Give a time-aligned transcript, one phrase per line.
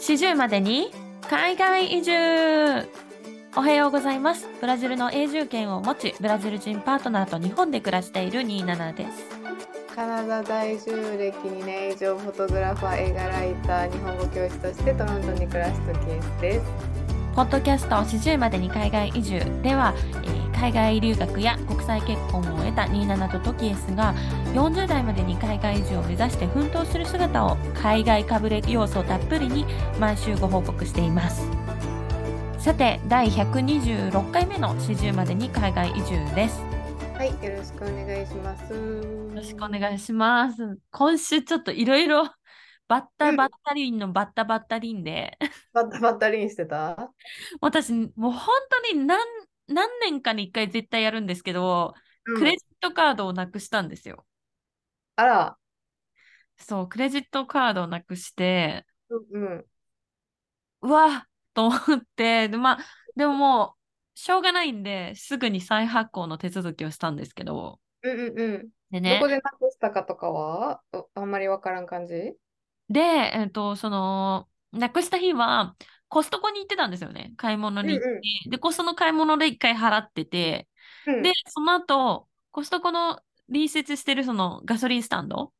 [0.00, 0.90] 40までに
[1.28, 2.12] 海外移住。
[3.54, 4.48] おはようございます。
[4.58, 9.26] ブラジルの永住権を持ちブラジル人パートナーと日本で暮らしている27です。
[9.94, 16.66] カナダ在住歴2年以上フォトグラファー映画ライター日本語教師としてトロントに暮らすケースです。
[17.36, 19.38] ポッドキャスト40までに海外移住。
[19.62, 19.94] では、
[20.24, 24.14] えー海外留学や国際結婚を得た27とトキエスが
[24.52, 29.64] 40代までに海外移住を目指して奮闘する姿を海外かぶれ要素たっぷりに
[29.98, 31.48] 毎週ご報告しています。
[32.58, 36.60] さて第126回目の40までに海外移住です。
[37.14, 38.74] はいよろしくお願いします。
[38.74, 40.78] よよろしくお願いします。
[40.90, 42.28] 今週ちょっといろいろ
[42.90, 45.38] バッタバッタリンのバッタバッタリンで、
[45.72, 47.12] バッタバッタリンしてた？
[47.62, 48.48] 私もう本
[48.90, 49.20] 当に何
[49.70, 54.26] 何年かに一回絶対やるんですけど、クレジットカードをなくしたんですよ。
[55.16, 55.56] あら。
[56.58, 59.66] そう、クレジットカードをなくして、うんうん。
[60.82, 62.84] うわと思って、で、まあ、
[63.16, 68.68] でももう、しょうがないんで、すぐに再発行の手続きをしたんですけど、うんうんうん。
[68.90, 69.18] でね。
[69.18, 70.82] どこ、でなくしたかとかは？
[70.92, 72.34] おあんまりわからん感じ？
[72.88, 75.76] で、えっと、その、なくした日は、
[76.10, 77.32] コストコに行ってたんですよね。
[77.36, 78.08] 買い物に行って。
[78.08, 80.68] うんうで、コストの買い物で一回払ってて、
[81.06, 85.52] うんで、その後、コストコの隣接してるそのガソリンスタンド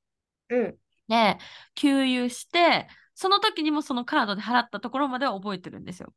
[0.51, 0.77] うん
[1.09, 1.39] で、
[1.75, 6.13] 給油して、その時にもそのカードで払ったところまでは覚えてるんですよ。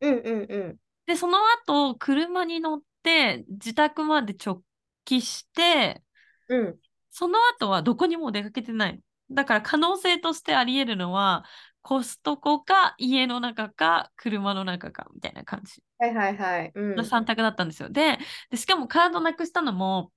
[0.00, 4.62] うんうんうんで、その後、車に乗って、自宅まで直
[5.06, 6.02] 帰して、
[6.48, 6.78] うん
[7.10, 9.00] その後はどこにも出かけてない。
[9.30, 11.44] だから可能性としてあり得るのは、
[11.88, 17.88] コストコか家の中か車の中かみたいな感じはいはいはいうんの3択だったんですよ。
[17.88, 18.18] で、
[18.50, 20.12] でしかもカードなくしたのも、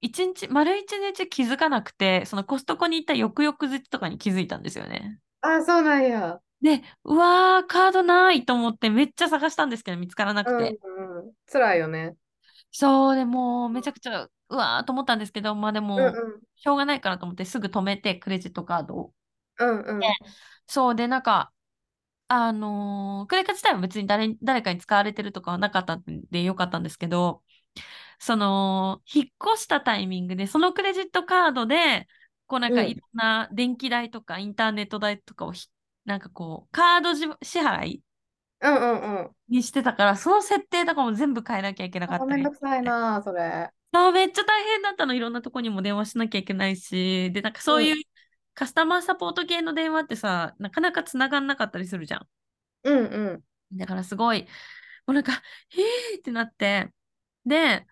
[0.00, 5.20] 一日、丸一日気づかなくて、そのコストコに行った翌々日とかに気づいたんですよね。
[5.42, 10.78] あそうなんやで、うわー、カードないと思ってめっちゃ探したんですけど見つからなうんくて。
[10.82, 12.16] うんうん辛いよね
[12.70, 19.12] そう、でもうめちゃくちゃ、うわーと思ったんですけど、まあでも、うんうんしょうがないからと思ってすぐ止めて、クレジットカードを。
[19.62, 20.16] うんうん。
[20.66, 21.52] そうで、なんか、
[22.28, 27.44] あのークレカ自体は別に誰に、誰かに使われてるとかはなかったんでよかったんですけど、
[28.20, 32.08] その、引っ越したタイミングで、そのクレジットカードで、
[32.48, 32.90] こうなんかうん。
[32.90, 35.68] いろんな電気代とかインターネット代とかをひ、
[36.06, 38.04] なんかこう、カードじ支払い
[38.60, 39.36] うんうんうん。
[39.48, 43.70] にしてたから、その設定とかも全部変えなきゃいけなかっあめんどくさいなそれ。
[43.94, 45.12] そう、めっちゃ大変だったの。
[45.14, 48.04] いろんなとこにも電話しなきゃいけないし、で、なんかそういう
[48.54, 52.28] カスタマーサポート系の電話ってさ、なかなか繋がんなかったりするじゃん。
[52.84, 53.44] うんうん。
[53.72, 54.48] だからすごい、も
[55.08, 55.42] うなんか、
[55.72, 56.92] えーってなって、
[57.46, 57.86] で、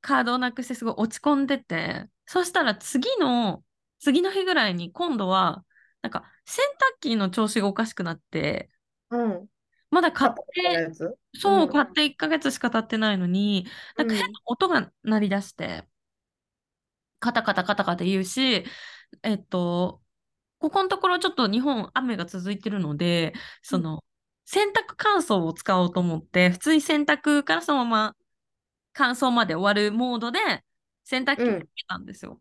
[0.00, 3.64] カードをなくしてすごい落ち込んでて、そしたら次の、
[4.00, 5.64] 次の日ぐらいに今度は、
[6.02, 6.64] なんか洗
[6.98, 8.70] 濯機の調子がおかしくなって、
[9.10, 9.48] うん。
[9.90, 10.92] まだ買って、
[11.34, 11.68] そう、うん。
[11.68, 13.66] 買って1ヶ月しか経ってないのに、
[13.96, 15.88] なんか変な音が鳴り出して、
[17.20, 18.64] カタカタカタカタ言うし、
[19.22, 20.02] えっと、
[20.58, 24.02] ここのところちょっと日本雨が続いてるので、その、
[24.44, 28.16] 洗濯乾燥を使おうと思って、普通に洗濯からそのまま
[28.92, 30.38] 乾燥まで終わるモードで
[31.04, 31.60] 洗濯機をうん。
[31.60, 32.40] かけたんですよ。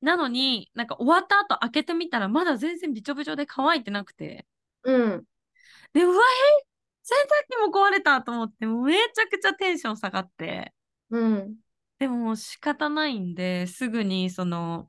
[0.00, 4.46] なのに、なんか終わった後開けてみたらまだ全然びちょびちょで乾いてなくて、
[4.84, 5.24] うん。
[5.92, 6.14] で、うわ、
[6.62, 6.64] え？
[7.02, 10.72] 洗濯機も壊れたと思って、めちゃくちゃテンション下がって、
[11.10, 11.56] うん。
[11.98, 14.88] でももう仕方ないんで、すぐにその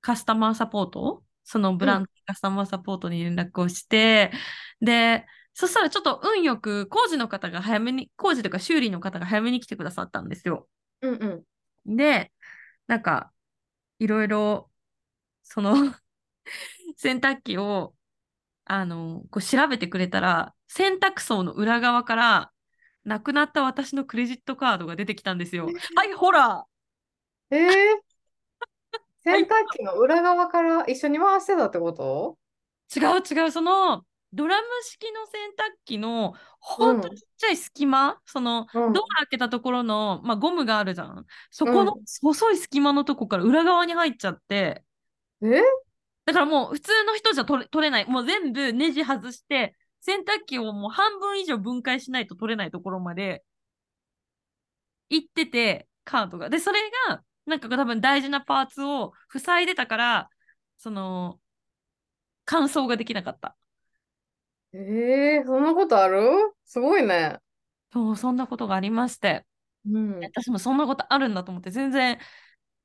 [0.00, 4.32] カスタマーサポート、そのブランドカスタマーサポートに連絡をして、
[4.80, 10.68] で、そしたらちょっと運よく工事の方が早めに、工事とか修理の方が早めに来てくださったんですよ。
[11.00, 11.44] うん
[11.86, 11.96] うん。
[11.96, 12.32] で、
[12.86, 13.32] なんか、
[13.98, 14.70] いろいろ、
[15.42, 15.74] その
[16.96, 17.94] 洗濯機を、
[18.64, 22.52] あの、こう調べてくれたら、洗濯槽の裏側から、
[23.04, 25.70] なくなった私のクレジットカードが出てきたんですよ。
[25.96, 26.66] はい、ほら
[27.50, 27.68] えー、
[29.32, 32.38] 洗濯機の裏側から一緒に回してたってこと？
[32.94, 38.92] 違う違う、その、ドラム式の洗濯機の、ほんとうんちっちゃい隙間、その、うん。
[38.92, 41.24] ドア開けたところの、まあ、ゴムがあるじゃん。
[41.50, 44.84] そこの細い隙間のとこから裏側に入っちゃって、
[45.42, 45.62] え？
[46.26, 48.06] だからもう普通の人じゃ取れ取れない。
[48.06, 53.44] もう全部ネジ外して、洗濯機をもう半分以上分解しないと取れないところまで
[55.08, 56.50] 行ってて、カードが。
[56.50, 60.30] で、それが、なんか多分大事なパーツを塞いでたから、
[60.76, 61.40] その、
[62.44, 63.56] 乾燥ができなかった。
[64.72, 66.20] えー、そんなことある？
[66.64, 67.38] すごいね。
[67.92, 69.46] そう、そんなことがありまして。
[69.86, 70.20] うん。
[70.20, 72.18] 私もそんなことあるんだと思って、全然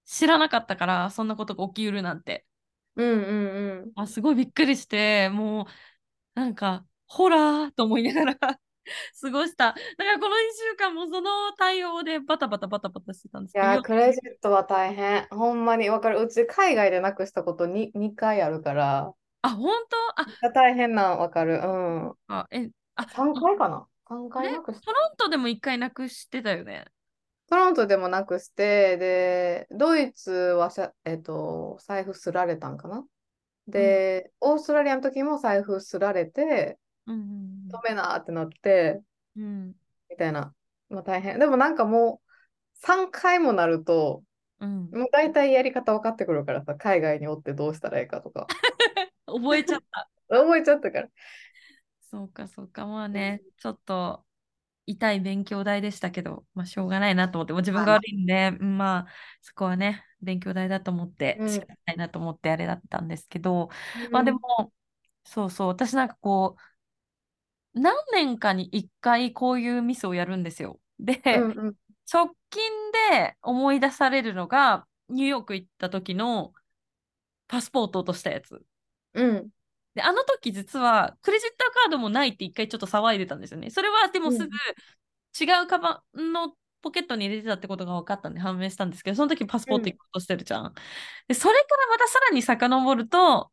[0.05, 2.45] 知らなかったから、そんなことが起きうるなんて。
[2.95, 5.65] うんうんあ、すごいびっくりして、もう、
[6.35, 8.59] なんか、ホラーと思いながら
[9.21, 9.67] 過ごした。
[9.67, 15.27] だからこの1週間もその対応でバタバタバタバタしてたんですけど、いやー、クレジットは大変。
[15.29, 16.21] ほんまにわかる。
[16.21, 20.47] うち海外でなくしたことに2回あるから、あ、本当？
[20.47, 21.55] あ、大変なんわかる。
[21.55, 22.13] うん。
[22.27, 24.85] あ、え、あ、3回かな ?3 回なくした。
[24.85, 26.85] トロントでも一回なくしてたよね。
[27.49, 33.05] トロントでもなくして、で、ドイツはさ、えっと、財布すられたんかな？
[33.67, 39.01] で、オーストラリアの時も財布すられて、うん止めなーってなって、
[39.35, 39.75] うんうん。
[40.09, 40.53] みたいな。
[40.89, 41.39] まあ大変。
[41.39, 42.29] でもなんかもう、
[42.75, 44.23] 3回もなると、
[44.59, 44.89] うん。
[44.91, 48.47] もう大体やり方分かってくるからさ、海外におってどうしたらいいかとか。
[49.25, 50.09] 覚えちゃった。
[50.29, 51.09] 覚えちゃったから。
[51.99, 52.85] そうか、そうか。
[52.85, 54.23] まあね、ちょっと
[54.85, 59.07] 痛い勉強代でしたけど、まあしょうがないなと思って、もう自分が悪いんで、うんまあ
[59.41, 63.69] そこはね、勉強代だと思って、うん仕方ないなと思ってあれだったんですけど、
[64.11, 64.39] まあでも、
[65.23, 66.61] そうそう、私なんかこう、
[67.73, 70.79] 何年かに一回こういうミスをやるんですよ。
[70.99, 71.75] で、うんうん。
[72.11, 72.61] 直近
[73.11, 76.53] で思い出されるのが、ニューヨーク行った時の
[77.47, 78.63] パスポート落としたやつ。
[79.13, 79.49] うん。
[79.95, 83.69] で、あの時実はクレジットカードもないって一回ちょっと騒いでたんですよね。
[83.69, 84.45] それはでもすぐ
[85.39, 90.73] 違うカバンのポケットに入れてたってことが分かったんで判明したんですけど、その時パスポート一個落としてるじゃん。
[91.27, 93.51] で、それからまたさらに遡ると、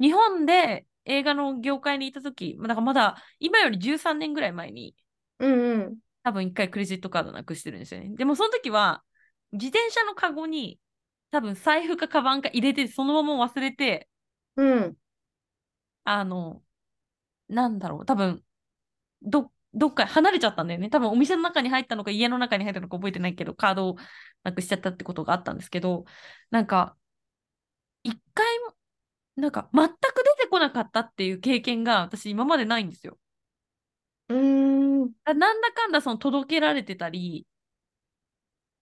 [0.00, 4.94] 日本で映画の業界にいた時、まあだからまだ今より13年ぐらい前に
[5.38, 5.98] うんうん。
[6.22, 8.14] 多分一回クレジットカードなくしてるんですよね。
[8.16, 9.02] でもその時は
[9.52, 10.78] 自転車のカゴに
[11.30, 14.08] 多分財布かカバンか入れてそのまま忘れて、
[14.56, 14.96] うん。
[16.04, 16.62] あの、
[17.48, 18.44] なんだろう、多分
[19.22, 20.90] ど、どっか離れちゃったんだよね。
[20.90, 23.96] 多分お店の中に入ったのか家の中に入ったのか覚えてないけど、カードを
[24.44, 26.04] なくしちゃったってことがあったんですけど、
[26.50, 26.96] なんか、
[28.02, 28.74] 一回も、
[29.38, 29.92] なんか全く
[30.38, 33.18] 出てこなかったっていう経験が私今までないんですよ。
[34.28, 35.12] うーん。
[35.24, 37.46] だなんだかんだその届けられてたり、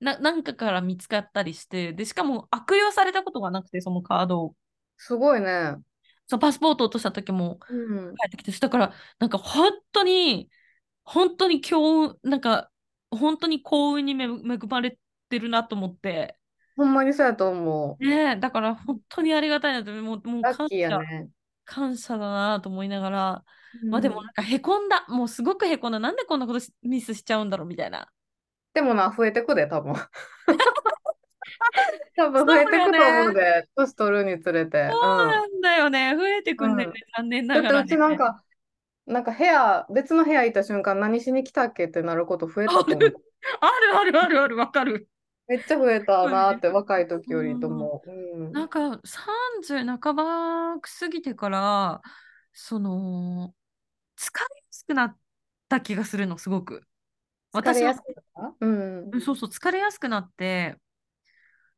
[0.01, 4.57] な、なんかから見つかったりして、で、しかも悪用されたことがなくて、そのカードを。
[4.97, 5.77] すごいね。
[6.27, 8.17] そのパスポート落とした時もうん。
[8.17, 10.51] 帰ってきて、だから、なんか本当に、
[11.05, 12.71] 本当に強運、なんか、
[13.11, 14.99] 本当に幸運にめ恵まれ
[15.29, 16.39] てるなと思って、
[16.77, 18.05] ほんまにそうやと思う。
[18.05, 21.29] ねえ、だから本当にありがたいなと、もう、もう感ラッキーや謝、ね。
[21.65, 23.45] 感謝だなと思いながら、
[23.91, 28.09] まあうんでもなんかへこんだ、もうすごくへこんだ、なんでこんなことしミスしちゃうんだろうみたいな。
[28.75, 29.95] でもな、増えてくで、多分。
[32.17, 34.91] 多分増えてくと思うで、年取るにつれて。
[34.91, 37.89] そうなんだよね、増えてくんだよね、残念だってうながらね。
[37.89, 38.43] ちなんか、
[39.07, 42.97] なんか部屋、別の部屋行った瞬間、何しに来たっけってなること増えたと思う。
[43.61, 45.09] あるあるあるある、わかる。
[45.49, 48.11] めっちゃ増えたなって、若い時よりと思う。
[48.11, 48.53] うん。
[48.53, 52.03] なんか30半ば過ぎてから、
[52.53, 53.55] その、
[54.19, 55.17] 疲れやすくなっ
[55.69, 56.83] た気がするの、すごく。
[57.53, 60.77] 私はそうそう、疲れやすくなって、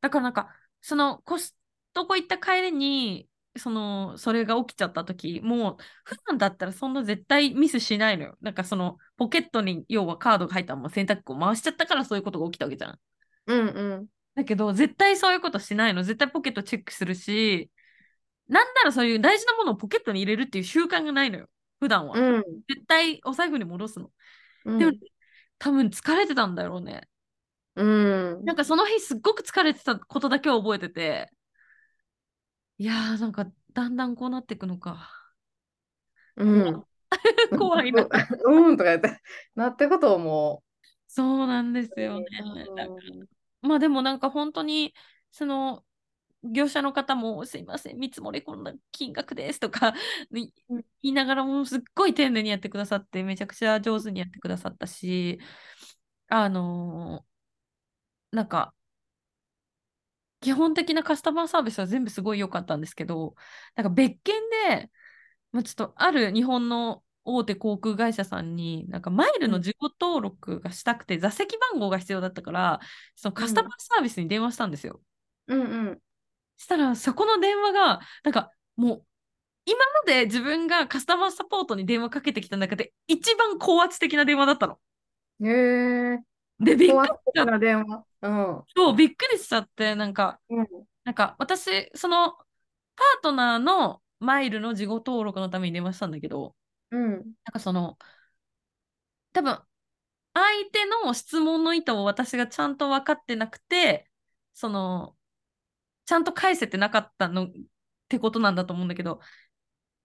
[0.01, 0.49] だからなんか、
[0.81, 1.55] そのコス
[1.93, 8.37] トコ行った帰りに、その、それが起きちゃった時、もう、普段だったらそんな絶対ミスしないのよ。
[8.41, 12.99] なんかその、ポケットに要はカードが入ったまま洗濯機を回しちゃったからそういうことが起きたわけじゃん。
[13.49, 14.07] うんうん。
[14.35, 16.03] だけど、絶対そういうことしないの。
[16.03, 17.69] 絶対ポケットチェックするし、
[18.47, 21.49] なんならそういう大事なものをポケットに入れるっていう習慣がないのよ。
[21.79, 22.17] 普段は。
[22.17, 22.43] うん。
[22.67, 24.11] 絶対お財布に戻すの。
[24.65, 24.91] うんでも、
[25.57, 27.07] 多分疲れてたんだろうね。
[27.75, 28.45] うん。
[28.45, 31.31] なんかその日すっごく疲れてたことだけを覚えてて、
[32.77, 35.09] いやーなんかだんだんこうなっていくのか。
[36.37, 36.83] うん。
[37.57, 38.07] 怖い な。
[38.45, 39.21] うんとか言って、
[39.55, 40.63] なってこと思
[41.07, 42.25] そうなんですよね。
[42.71, 42.75] う。
[42.75, 42.99] だから
[43.61, 44.93] まあでもなんか本当に、
[45.31, 45.85] その、
[46.43, 49.93] 業者の方もすいません、見積もりこんな金額ですとか
[50.31, 50.51] 言
[51.01, 55.39] いながらもすっごい丁寧にやってくださって、めちゃくちゃ上手にやってくださったし、
[56.29, 57.29] あのー
[58.31, 58.73] なんか、
[60.41, 63.35] 基本的なカスタマーサービスは全部すごい良かったんですけど、
[63.75, 64.35] なんか別件
[64.67, 64.91] で、
[65.51, 72.79] まあ、ちょっとある日本の大手航空会社さんに、なんかマイルの自己登録がしたくて、座席番号が必要だったから、
[73.15, 75.01] そのカスタマーサービスに電話したんですよ。
[75.47, 75.99] うんうん。
[76.57, 79.05] したら、そこの電話が、なんかもう、
[79.65, 84.79] 今まで自分がカスタマーサポートに電話かけてきた中で、一番高圧的な電話だったの。
[85.41, 86.19] へえ。
[86.59, 88.05] で、びっくりしちゃっな電話。
[88.21, 88.63] うん。
[88.75, 90.67] そうびっくりしちゃって、なんか、うん。
[91.03, 96.55] なんか私、そのパートナーのマイルの事後登録のために電話したんだけど、
[96.91, 97.11] うん。
[97.11, 97.97] なんかその、
[99.33, 99.59] 多分、
[100.33, 104.09] 相手の質問の意図を私がちゃんと分かってなくて、
[104.53, 105.17] その、
[106.05, 107.51] ちゃんと返せてなかったのっ
[108.09, 109.21] てことなんだと思うんだけど、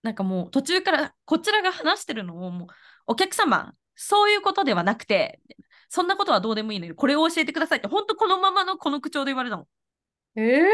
[0.04, 2.68] なんかもう途中からこちらが話してるのをもう
[3.06, 5.40] お客様そういうことではなくて
[5.88, 9.66] そんなことはどうでもいいのでこれを教えてくださいって本当このままのこの口調で言われたの。
[10.36, 10.64] えー、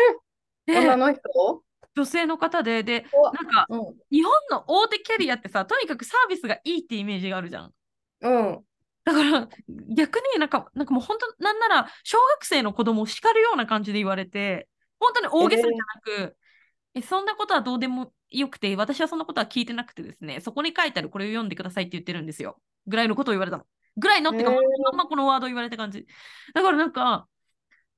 [0.66, 1.62] で女の人？
[1.96, 3.04] 女性の方でで
[3.34, 3.80] なんかうん。
[4.10, 7.72] 日本の大手キャリアってさとにかくサービスがいいってイメージがあるじゃん。
[8.22, 8.64] うん。
[9.04, 9.48] だから
[9.94, 14.68] 逆になんかなんかもう本当なんなら小学生の子供を叱るような感じで言われて
[14.98, 16.36] 本当に大げさじゃなく、
[16.94, 23.64] えそんなことはどうでもよくて私はそんなことは聞いてなくてですねそこに書いてあるこれを読んでくださいって言ってるんですよぐらいのことを言われたの
[23.96, 26.06] ぐらいのってか、へーまんまこのワード言われた感じ
[26.54, 27.26] だからなんか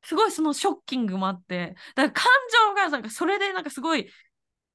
[0.05, 2.25] すごいそのショッキングもあってだから感
[2.69, 4.09] 情がなんかそれでなんかすごい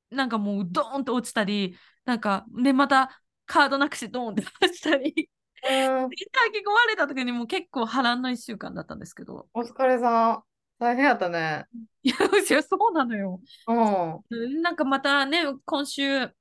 [0.10, 5.30] なんかもうドーンと落ちたりなんかでまたカードなくしてドーンって落ちたり
[5.64, 6.04] うん。
[6.04, 10.44] 書き込まれた時にもう結構波乱の1週間だったんですけどお疲れさん。
[10.80, 11.66] 大変やったね。
[12.04, 12.16] いや
[12.62, 14.14] そうなのようん。
[14.16, 16.32] うんなんかまたね今週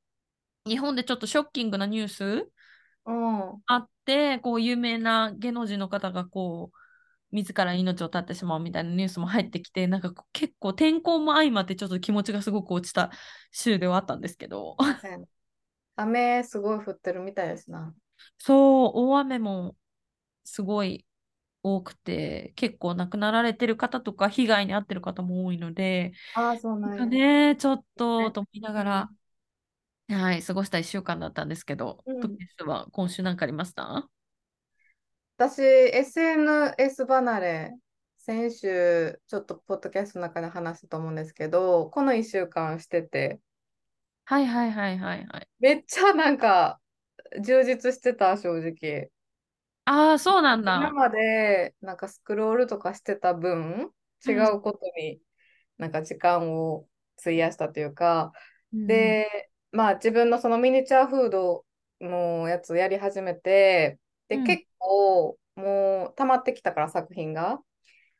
[0.66, 2.50] 日本でちょっとショッキングなニュース
[3.06, 3.62] うん。
[3.66, 6.85] あってこう有名な芸能人の方がこう
[7.32, 13.10] 自ら命を絶ってしまうみたいなニュースも入ってきてなんか結構天候も相まってちょっと気持ちがすごく落ちた
[13.50, 14.76] 週ではあったんですけど。
[15.96, 17.94] 雨すごい降ってるみたいですな。
[18.38, 19.76] そう大雨も
[20.44, 21.06] すごい
[21.62, 27.10] 多くて結構亡くなられてる方とか被害に遭ってる方も多いのでああ、そうななん。
[27.10, 28.32] ねちょっとね。
[28.32, 29.10] と思いながら、
[30.08, 32.38] はい過ごした1週間だったんですけど、うん。
[32.66, 34.08] は今週何かありました？
[35.38, 37.74] 私、SNS 離れ、
[38.16, 43.40] 先週、ちょっとポッドキャストの中で話したと思うんですけど、この1週間してて、
[44.24, 45.48] はいはいはいはいはい。
[45.60, 46.80] めっちゃなんか、
[47.42, 49.10] 充実してた、正直。
[49.84, 50.76] ああ、そうなんだ。
[50.76, 53.92] 今まで、なんかスクロールとかしてた分、
[54.26, 55.20] 違うことに
[55.78, 56.88] なんか時間を
[57.20, 58.32] 費やしたというか、
[58.72, 61.64] うん、で、まあ自分のそのミニチュアフード
[62.00, 63.98] のやつをやり始めて、
[64.28, 67.60] で、うん結構もう溜まってきたから作品が。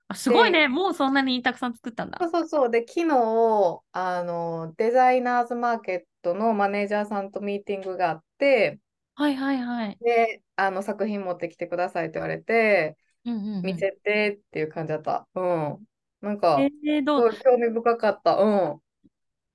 [0.09, 0.69] あすごいね。
[0.69, 2.27] もうそんなにたくさん作ったんだそ。
[2.27, 2.71] うそうそう。
[2.71, 8.79] で、昨日、あの、デザイナーズマーケットのマネージャーさんとミーティングがあって、
[9.15, 9.99] はいはいはい。
[10.01, 15.27] で、あの作品持ってきてくださいって言われて、うんうんうん、見せてっていう感じだった。
[15.35, 15.79] うん。
[16.21, 18.37] なんか、えー、すどう興味深かった。
[18.37, 18.81] うん。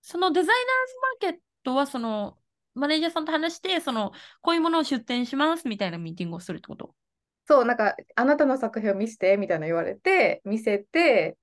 [0.02, 2.38] そのデザイナーズマーケットはその
[2.74, 4.12] マネージャーさんと話してその
[4.42, 6.94] こういうものを出展しますみたいなミーティングをするってこと？
[7.48, 11.38] そう、なんか、あなたの作品を見せてみたいな言われて、見せて、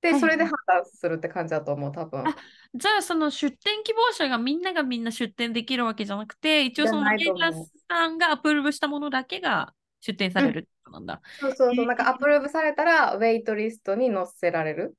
[0.00, 2.28] で、はいそれで判断するって感じだと思う、多分。
[2.28, 2.36] あ
[2.74, 7.52] じゃあその出展希望者がみんながみんな出展できるわけじゃなくて一応そのマネージャー
[7.88, 11.22] さんがアプローブしたものだけが出展されるってことなんだ。
[11.40, 14.94] そうそうそう、へーなんかアプローブされたら、ウェイトリストに載せられる。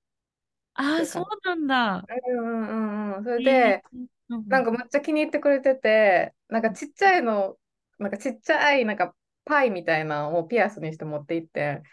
[0.74, 2.06] ああそうなんだ。
[2.28, 3.24] うんうんうんうん。
[3.24, 7.58] それへで、ー、なんかめっちゃ気に入ってくれてて、なんかちっちゃいの、
[8.00, 9.16] なんかちっちゃい、なんか
[9.46, 11.84] パイみたいなのをピアスにして持って行って、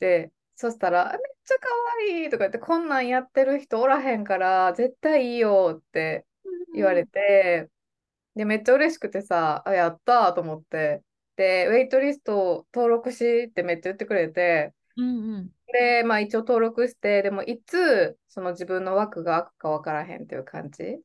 [0.00, 1.68] で、そしたら、あめっちゃ可
[2.10, 6.26] 愛いとか言って、こんなんやってる人おらへんから、絶対いいよって
[6.74, 7.70] 言われて、
[8.34, 11.02] で、めっちゃ嬉しくてさ、あ、やったーと思って、
[11.36, 21.00] で、ウェイトリスト登録しってめっちゃ言ってくれて、うんうんで、まあ一応登録して、でもいつその自分の枠が開くかわからへんっていう感じ。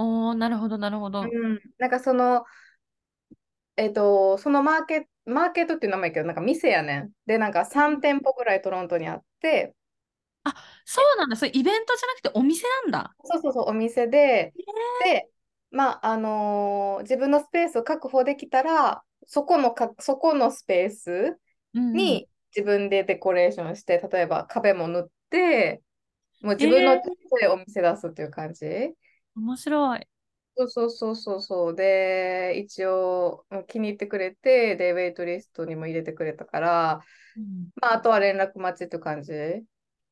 [0.00, 1.22] おーなるほどなるほど。
[1.22, 2.44] うん、なんかその、
[3.76, 7.12] えっと、そのマーケット、マーケットっていう名前やけど、なんか店やねん。
[7.26, 9.74] で、なんか3店舗ぐらいトロントにあって、
[10.84, 11.36] そうなんだ。
[11.36, 13.14] それイベントじゃなくてお店なんだ。
[13.24, 14.54] そうそうそう、お店で、
[14.98, 15.30] で、
[15.70, 21.38] まあ、あのー自分のスペースを確保できたら、そこのか、そこのスペース
[21.92, 25.82] に自分でデコレーションして、例えば壁も塗って、
[26.42, 28.66] もう自分の手でお店出すっていう感じ。
[29.34, 30.06] 面白い。
[30.56, 31.74] そうそうそうそうそう。
[31.74, 37.00] で、一応うん気に入ってくれて、で、ウェイトリストにも入れてくれたから、
[37.36, 39.32] うんまあ、あとは連絡待ちって感じ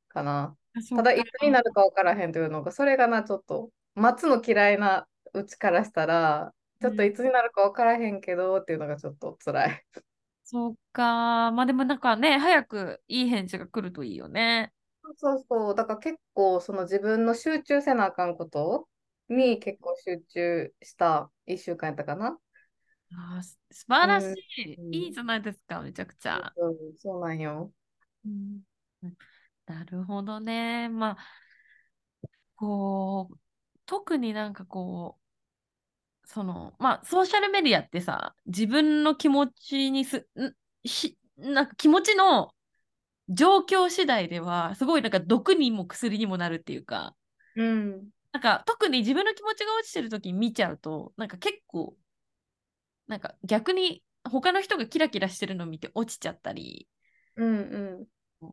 [0.08, 0.56] かな。
[0.94, 9.87] ただ、いかつになるか分からへんというのが、それがな、ちょっと、待つの嫌いなうちからしたら、ちょっといつになるか分からへんけどっていうのがちょっと辛い。
[10.44, 11.50] そうか。
[11.52, 14.72] まあでもなんかね、早くいい返事が来るといいよね。
[15.16, 18.88] そうそう、だから結構、その自分の集中せなあかんこと
[19.28, 22.38] に結構集中した1週間やったかな。
[23.12, 26.52] あ素晴らしい、うんいいじゃないですか、めちゃくちゃ。
[26.56, 27.73] そうそうなんよ。
[28.25, 28.61] うん
[29.02, 29.14] うん
[29.66, 30.88] なるほどね。
[30.88, 31.16] まあ、
[32.56, 33.38] こう、
[33.87, 35.18] 特になんかこ
[36.25, 40.54] う、その、まあ、ソーシャルメディアってさ、自分の気持ちにす、ん
[40.87, 42.52] し、なんか気持ちの
[43.28, 47.16] 状況次第では、すごいなんか毒にも薬にもなるっていうか、
[47.56, 48.11] うん。
[48.32, 51.97] なんか特に自分の気持ちが落ちてる時に見ちゃうと、なんか結構、
[53.06, 56.88] なんか逆に他の人がキラキラしてるのを見て落ちちゃったり、
[57.37, 58.08] うん
[58.40, 58.52] うん。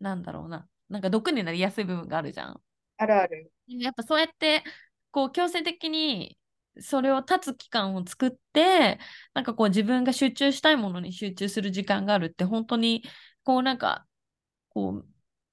[0.00, 0.68] なんだろうな。
[0.88, 2.60] なんか毒になりやすい部分があるじゃん。
[2.98, 3.50] あるある。
[3.66, 4.62] やっぱそうやって、
[5.10, 6.38] こう強制的に
[6.80, 8.98] それを立つ期間を作って、
[9.32, 13.04] なんかこう自分が集中したいものに集中する時間があるって、本当に
[13.44, 14.06] こうなんか、
[14.70, 15.08] こう、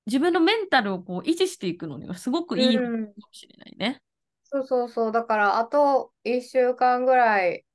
[0.05, 4.01] 自分のメンタルをこう維持していくのにはすごくいいのかうんもしれないね。
[4.43, 5.11] そうそうそう。
[5.11, 7.65] だから、あと1週間ぐらい、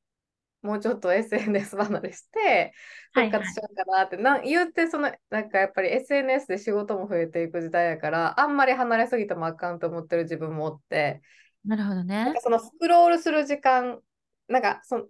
[0.63, 2.75] もうちょっと SNS 離れして、
[3.13, 11.23] はいはい復活しようかなって、なん言って、その、なんかやっぱり SNS で仕事も増えていく時代やから、あんまり離れすぎてもあかんと思ってる自分もおって、
[11.65, 12.41] なるほどなんねか。
[12.41, 14.01] そのスクロールする時間、
[14.49, 15.07] なんかその、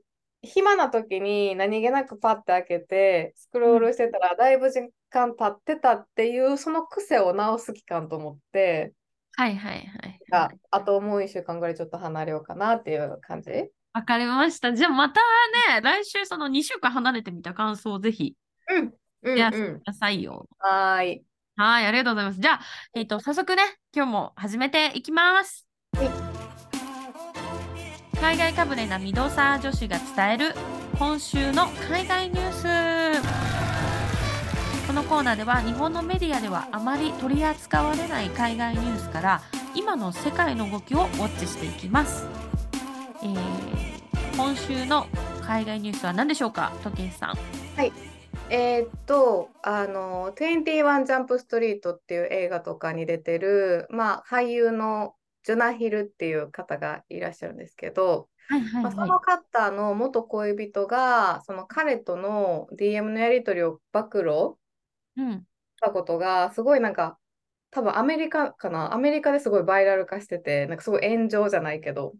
[0.47, 8.95] 暇な時に何気なくパッて開けて、スクロールしてたら、だいぶ時間経ってたっていう、その癖を直す期間と思って、
[9.37, 10.21] はいはいはい。
[10.33, 13.51] ああともう1週間ぐらいちょっと離れようかなっていう感じ？
[13.93, 14.73] わかりました。
[14.73, 15.21] じゃあまた
[15.69, 18.35] ね、来週その2週間離れてみた感想をぜひ
[18.71, 18.95] うん。
[19.23, 19.53] うんシェアうん。
[19.53, 20.49] してくださいよ。
[20.59, 21.25] はーい。
[21.57, 22.41] はい、ありがとうございます。
[22.41, 22.61] じゃあ、
[22.95, 23.63] えっ、と、早速ね、
[23.95, 25.67] 今日も始めていきます。
[25.97, 26.36] はい
[28.21, 30.55] 海外かぶれなミドサー女子が伝える
[30.99, 34.87] 今週の海外ニュース。
[34.87, 39.43] このコーナーでは日本のメディアではあまり取り扱われない海外ニュースから
[39.75, 42.27] 今の世界の動きをウォッチしていきます。
[43.23, 43.97] えー
[44.37, 45.07] 今週の
[45.41, 47.31] 海外ニュースは何でしょうか、時計さん
[47.77, 47.93] はい。
[48.51, 55.15] えーっと、あの、21ジャンプストリートっていう映画とかに出てる、まあ、俳優の
[55.47, 64.25] ジョナヒルっていう方がいらっしゃるんですけど、はいはいまあ、その方の元恋人が、その彼との DM のやり取りを暴露
[65.17, 65.47] うん。
[65.77, 67.17] したことが、すごいなんか、
[67.71, 72.15] 多分アメリカかな、アメリカですごいバイラル化してて、なんかすごい炎上じゃないけど、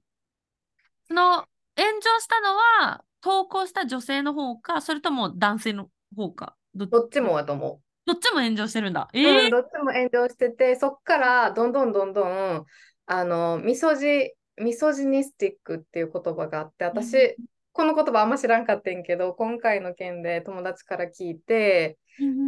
[1.09, 6.55] その炎上したのは投稿した女性の方か、それとも男性の方か？
[6.75, 9.09] どどっちもだと思どっちも炎上してるんだ。
[9.13, 9.19] う。
[9.19, 9.45] えー？
[9.47, 12.65] うん、どっちも炎上してて、そっからどんどんどんどん、
[13.07, 17.37] あの、ミソジ、ミソジニスティックっていう言葉があって、私、う
[17.73, 21.99] この言葉あんま知らんかったんけど、今回の件で友達から聞いて、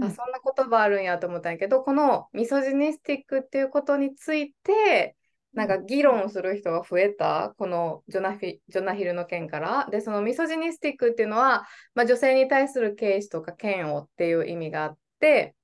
[0.01, 5.17] あ、そんな言葉あるんやと思ったんやけど、このミソジニスティックっていうことについて、
[5.53, 9.87] なんか議論する人が増えた、このジョナフィジョナヒルの件から。
[9.91, 15.55] で、そのミソジニスティックっていうのは、まあ、女性に対する軽視とか嫌悪っていう意味があって、はい。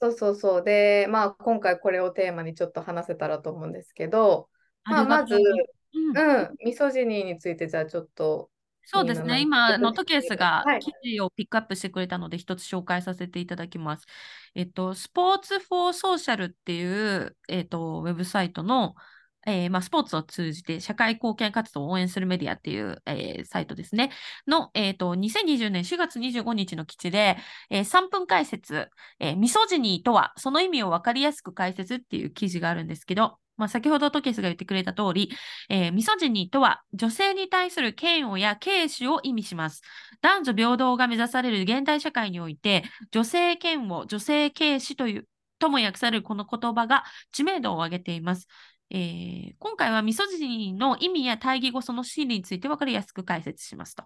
[0.00, 0.62] そうそうそう。
[0.62, 4.48] で、まあ今回これをテーマにちょっと話せたらと思うんですけど、
[4.84, 8.48] まあまず、ううんうん、ミソジニーについてじゃあちょっと、
[8.84, 9.40] そうですね。
[9.40, 14.06] 今、あのちょっとトケースがはい記事をピックアップしてくれたので、一つ紹介させていただきます。
[14.54, 18.94] えっと、スポーツ・フォー・ソーシャルっていう、えっと、ウェブサイトの、
[19.46, 24.10] えーまあ、スポーツを通じて社会貢献活動を応援するメディアっていう、えーサイトですね。
[24.46, 27.36] の、えっと、2020年4月25日の記事で、
[27.70, 28.88] えー3分解説、
[29.20, 35.30] えーミソジニーとは、その意味を分かりやすく解説っていう記事があるんですけど、まあ、先ほどトケスが言ってくれた通り、
[35.68, 39.82] えーミソジニーとは女性に対する嫌悪や軽視を意味します。
[40.20, 48.46] 男女平等が目指される現代社会において、女性嫌悪、女性軽視という、とも訳されるこの言葉が知名度を上げています。
[48.90, 54.04] えー今回はミソジニーの意味や対義語その心理について分かりやすく解説しますと。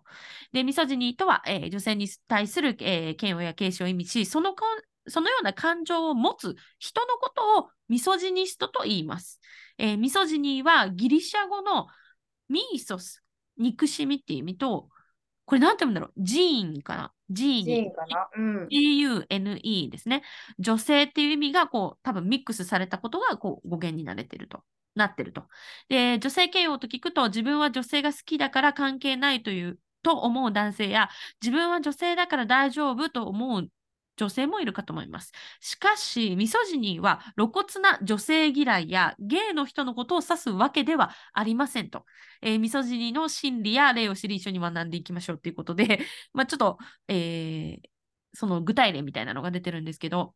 [0.53, 4.55] で、ミソジニーとは、えー女性に対する、えー嫌悪や軽視を意味し、その
[5.09, 9.40] そのような感情を持つ人のことをミソジニストと言います。
[9.79, 11.87] えーミソジニーはギリシャ語の
[12.49, 13.23] ミーソス、
[13.59, 14.88] 憎しみっていう意味と、
[15.53, 16.12] これなんて読むんだろう？
[16.17, 17.12] ジーンかな？
[17.29, 18.31] ジーンかな？
[18.35, 18.69] うん。
[18.71, 20.23] G-U-N-E ですね。
[20.59, 24.62] 女性っていう意味がこう多分ミックスされたことがこう語源になれてると。
[24.95, 25.43] なってると。
[25.91, 31.11] で、女性嫌悪と聞くと自分は女性が好きだから関係ないというと思う男性や
[31.43, 33.69] 自分は女性だから大丈夫と思う
[34.16, 35.33] 女性もいるかと思います。
[35.61, 42.05] しかし、ミソジニーは露骨な女性嫌いやゲイの人のことを指すわけではありませんと。
[42.42, 46.01] えーミソジニーの心理や例を知り一緒に学んでいきましょうということで、
[46.33, 47.88] まあちょっと、えー
[48.35, 50.35] その具体例みたいなのが出てるんですけど、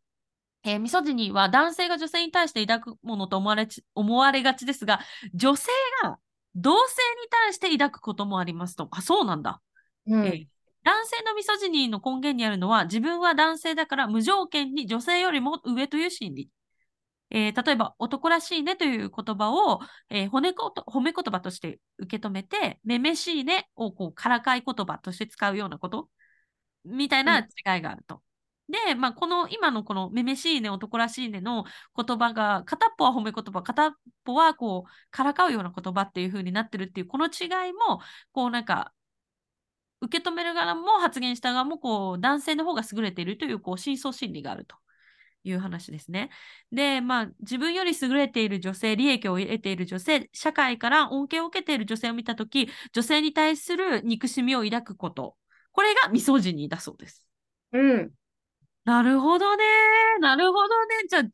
[0.65, 5.01] えーミソジニーは男性が女性に対して抱くものと思われち思われがちですが、
[5.35, 5.71] 女性
[6.03, 6.19] が
[6.55, 8.89] 同性に対して抱くこともありますと。
[8.91, 9.62] あ、そうなんだ。
[10.07, 10.56] うんえー
[10.87, 16.51] 男性のミソジニーの根源にあるのは、自分は男性だから無条件に女性よりも上という心理。
[17.31, 26.09] えー例えば、男らしいねという言葉を、えー褒めこと褒め言葉として受け止めて、めめしいねをこうからかい言葉として使うようなこと
[26.85, 28.22] みたいな違いがあると。
[28.68, 31.64] で、まあ、この今のこのめめしいね、男らしいねの
[31.96, 33.92] 言葉が、片っぽは褒め言葉、片っ
[34.25, 38.01] ぽはこう、からかうような言葉っていう風になってるっていう、この違いも、
[38.33, 38.92] こうなんか、
[40.01, 44.77] 受け止める側も発言した側も、こう、男性の方が優れているという、こう、深層心理があると。
[45.49, 46.31] いう話ですね。
[46.73, 55.37] で、まあ、自分より優れている女性、利益を得ている女性、社会から恩恵を受けている女性を見たとき、女性に対する憎しみを抱くこと。
[55.73, 57.25] これがミソジニーだそうです。
[57.73, 58.11] うん。
[58.85, 59.65] なるほどね。
[60.21, 60.95] なるほどね。
[61.09, 61.33] じゃあ、なん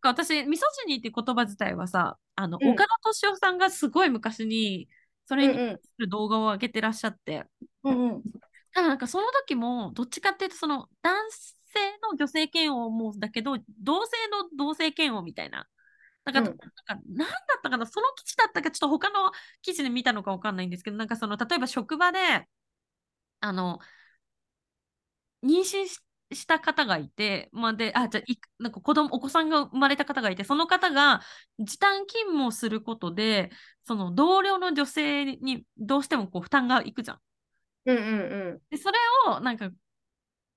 [0.00, 4.88] か私、ミソジニーって言葉自体はさ、あの、うん、岡田敏夫さんがすごい昔に、
[5.26, 7.44] それにする動画を上げてらっしゃって、
[7.84, 8.22] うんうん、
[8.74, 11.50] ただなんかその時も、どっちかっていうと、その男性
[12.02, 15.66] の女性嫌悪もだけど、同性の同性嫌悪みたいな。
[16.24, 16.64] なんか、うん、なんか
[17.08, 17.86] 何だったかな？
[17.86, 19.32] その記事だったか、ちょっと他の
[19.62, 22.18] 記事で見たのかわかんないんですけど、なんかその、例えば職場で、
[23.40, 23.80] あの、
[25.42, 25.98] 妊娠し
[26.34, 31.22] した方がいて、まあ、で、あ、じゃい、なんか子供、お子さんが生まれた方がいて、その方が
[31.58, 33.50] 時短勤務をすることで、
[33.84, 37.18] その同僚の女性にどうしてもこう負担がいくじゃん。
[37.86, 38.62] うんうんうん。
[38.70, 39.70] で、それを、なんか、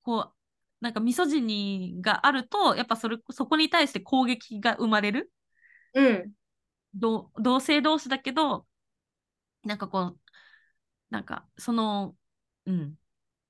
[0.03, 0.33] こう、
[0.81, 5.31] なんかミソジニがあると、やっぱそれ、そこに対して攻撃が生まれる。
[5.93, 6.33] うん。
[6.93, 8.67] 同性同士だけど、
[9.63, 10.19] なんかこう、
[11.09, 12.15] なんか、その、
[12.65, 12.95] うん、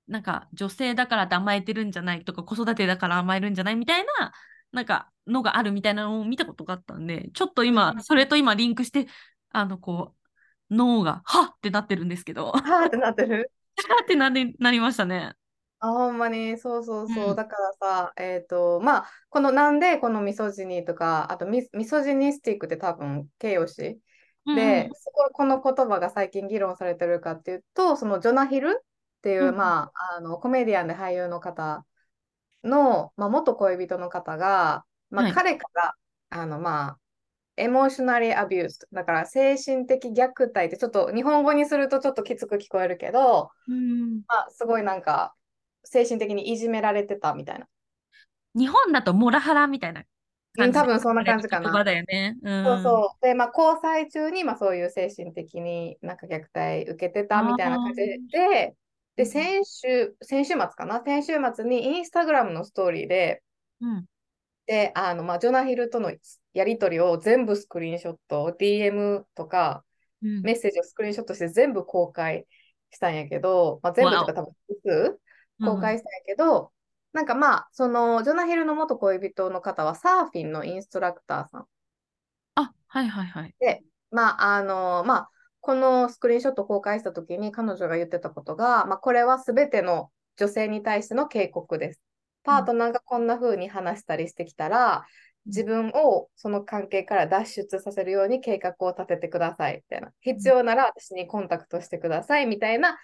[0.08, 4.34] なんか女性だからって甘えてるんじゃないとか子育てだから甘えるんじゃないみたいな
[4.72, 9.08] なんかのがあるみたいなのを見たことがあったんでちょっと今それと今リンクして
[9.52, 10.26] あのこう
[10.74, 12.52] 脳がはっってなってるんですけど。
[12.52, 13.52] はってなってる？
[13.88, 15.34] はってなりなりましたね。
[15.80, 17.30] あ、ほんまに、そうそうそう。
[17.30, 23.82] うん、だからさ、えっ、ー、と、まあ、このなんでこのミソジニーとか、あとミミソジニスティックって多分形容詞？
[23.84, 24.00] で、
[24.46, 28.84] うんうん、すごいこの言葉が最近議論されてるかっていうと、そのジョナヒル
[29.26, 31.84] っていう、うん、まあ、あのコメディアンで俳優の方
[32.64, 36.98] の、まあ、元恋人の方が、まあ、彼から、はい、あのまあ
[37.58, 45.34] エモーショナリアビュースだから精神的虐待ってちょっと日本語にするとちょっときつく聞こえるけど、うん、まあ、すごいなんか
[45.86, 47.66] 精神的にいじめられてたみたいな。
[48.54, 50.04] 日本だとモラハラみたいな
[50.56, 50.78] 感じ。
[50.78, 51.84] 多分そんな感じかな。
[51.84, 52.38] だよね。
[52.44, 53.26] うん、そうそう。
[53.26, 58.76] で、まあ、交際中に、まあ、そういう精神的になんか虐待受けてたみたいな感じで、
[59.16, 61.02] で、先週、先週末かな？
[61.04, 63.42] 先週末にインスタグラムのストーリーで、
[63.82, 64.06] うん、
[64.66, 66.12] で、あの、まあ、ジョナヒルとの
[66.54, 69.84] やり取りを全部スクリーンショット、DM とか、
[70.22, 72.48] メッセージをスクリーンショットして全部公開
[72.92, 75.20] したんやけど、まあ、全部とか多分複数
[75.64, 76.70] 公開したんやけど、うん、
[77.14, 81.66] なんかまあ、その、ジョナヒルの元恋人の方はサーフィンのインストラクターさん。
[82.56, 83.56] あ、はいはいはい。
[83.60, 85.30] で、まあ、あの、まあ、
[85.66, 92.02] このスクリーンショットを公開したときに彼女が言ってたことが、まあ、これはすべての女性に対しての警告です。
[92.44, 95.08] パートナーがこんな風に話したりしてきたら、
[95.48, 100.12] 自分をその関係から脱出させるように計画を立ててくださいみたいな。
[100.22, 103.00] 必要なら私にコンタクトしてくださいみたいな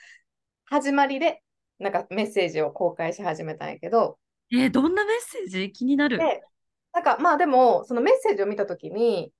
[0.65, 1.41] 始まりで、
[1.80, 4.19] なんかメッセージを公開し始めたんやけど。
[4.54, 5.71] えー、どんなメッセージ？
[5.71, 6.19] 気になる。
[6.19, 6.43] で、
[6.93, 9.32] なんかまあでも、そのメッセージを見たときに、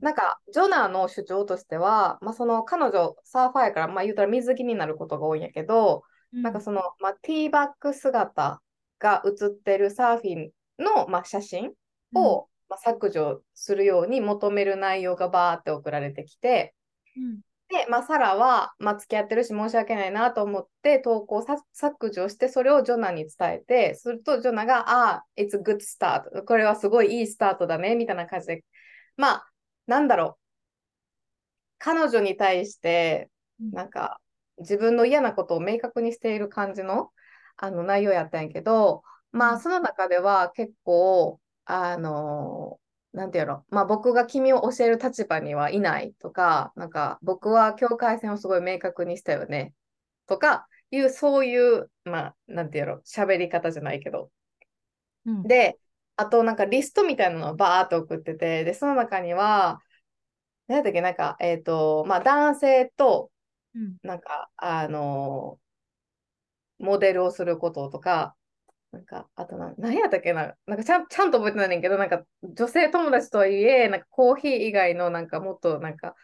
[0.00, 6.02] なんか、ジョナーの主張としては、まあ、その彼女、サーファーやから、まあ、言うたら水着になることが多いんやけど、
[6.32, 8.60] うん、なんかその、まあ、ティーバック姿
[8.98, 11.72] が写ってるサーフィンの、まあ、写真
[12.14, 16.74] を、うん、まあ、削除するように求める内容がバーって送られてきて、
[17.16, 26.44] うん、で、まあ、サラは、まあ、付き合ってるし申し訳ないなと思って投稿削除して、それをジョナに伝えて、するとジョナが、ああ、it's good start。
[26.44, 28.64] これはすごいいいスタートだね、みたいな感じで、
[29.16, 29.49] まあ、
[29.86, 30.40] なんだろう、
[31.78, 33.30] 彼女に対して、
[33.72, 34.20] なんか、
[34.58, 37.10] 自分の嫌なことを明確にしている感じの
[37.56, 42.80] あの内容やったんやけど、まあ、その中では結構、あの、
[43.12, 49.74] なんていうの、まあ、僕が君を教える立場にはいないとか、なんか、僕は境界線をすごい明確にしたよね
[50.26, 54.30] とかいう、そういう、まあ、なんていうの、喋り方じゃないけど。
[55.26, 55.78] うん、で、
[56.20, 59.80] あとなんかリストみたいなのをバーっと送ってて、で、その中には、
[60.68, 63.30] 何だっけ、なんか、えっ、ー、と、まあ男性と、
[64.02, 68.36] なんか、あのー、モデルをすることとか、
[68.92, 76.14] なんか、あとな、何やったっけな、なんかちゃんちゃんと覚えてないねんけど、なんか女性友達とはいえ、なんかコーヒー以外のなんかもっとなんか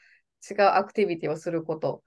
[0.51, 2.03] 違うアクティビティをすること。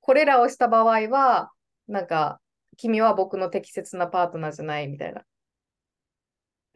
[0.00, 1.52] これらをした場合は、
[1.88, 2.40] なんか、
[2.76, 5.24] 君は僕の適切なパートナーじゃないみたいな。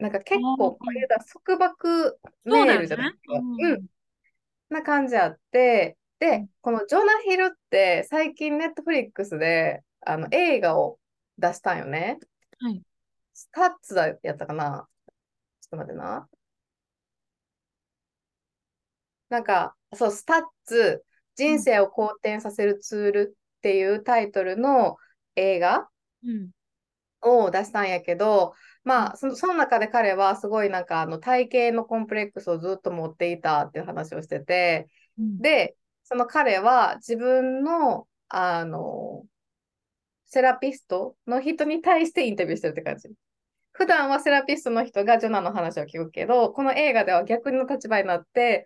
[0.01, 3.33] なんか結構、こういう束縛メールじゃないですか。
[3.35, 3.85] ううん。
[4.69, 10.97] な感じあって、で、このジョナヒルって最近ネットフリックスであの映画を
[11.37, 12.17] 出したんよね。
[12.59, 12.81] はい。
[13.33, 14.87] スタッツだやったかな？
[15.61, 16.27] ちょっと待ってな。
[19.29, 24.97] なんか、そう、スタッツ、人生を好転させるツールっていうタイトルの
[25.35, 25.87] 映画
[26.23, 26.49] うん。
[27.23, 34.87] を出したんやけど、まあ、そのその中で彼はすごいなんかあの体型のコンプレックスをずっと持っていたっていう話をしてて、
[35.19, 35.37] うん。
[35.39, 39.23] で、その彼は自分の、あの、
[40.25, 43.09] セラピストの人に対してインタビューしてるって感じ。
[43.73, 48.65] 普段はセラピストの人がジョナの話を聞くけど、この映画では逆の立場になって、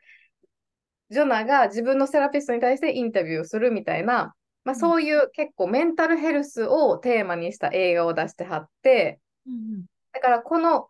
[1.09, 9.85] ジョナが自分のセラピストに対してインタビューをするみたいな、まあ、そういう結構メンタルヘルスをテーマにした映画を出してはって、うん。
[10.15, 10.87] だからこの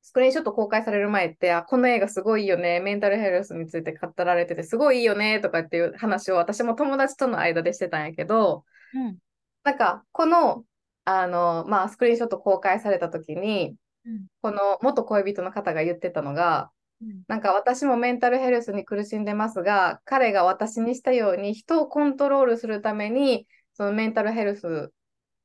[0.00, 9.18] スクリーンショット公開される前って、あ、この映画すごいよね、メンタルヘルスについて語られてて、すごいいいよねとかっていう話を私も友達との間でしてたんやけど、うん。
[9.62, 10.64] なんかこの、
[11.04, 13.76] あの、まあ、スクリーンショット公開された時に、
[14.06, 14.26] うん。
[14.40, 16.70] この元恋人の方が言ってたのが、
[17.02, 17.22] うん。
[17.28, 24.92] なんか私もメンタルヘルスに苦しんでますが、彼が私にしたように人をコントロールするために、そのメンタルヘルス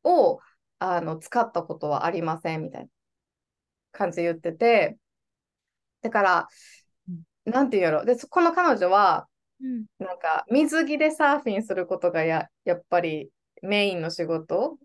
[0.05, 0.39] を
[0.79, 2.88] あの使ったことはありませんみたいな
[3.91, 4.97] 感じで言ってて、
[6.01, 6.47] だから
[7.07, 7.11] う
[7.49, 8.05] ん、なんて言うやろ。
[8.05, 9.27] で、そこの彼女は、
[9.61, 9.85] うん。
[9.99, 13.29] なんか水着でサーフィンすることがや、やっぱり
[13.61, 14.77] メインの仕事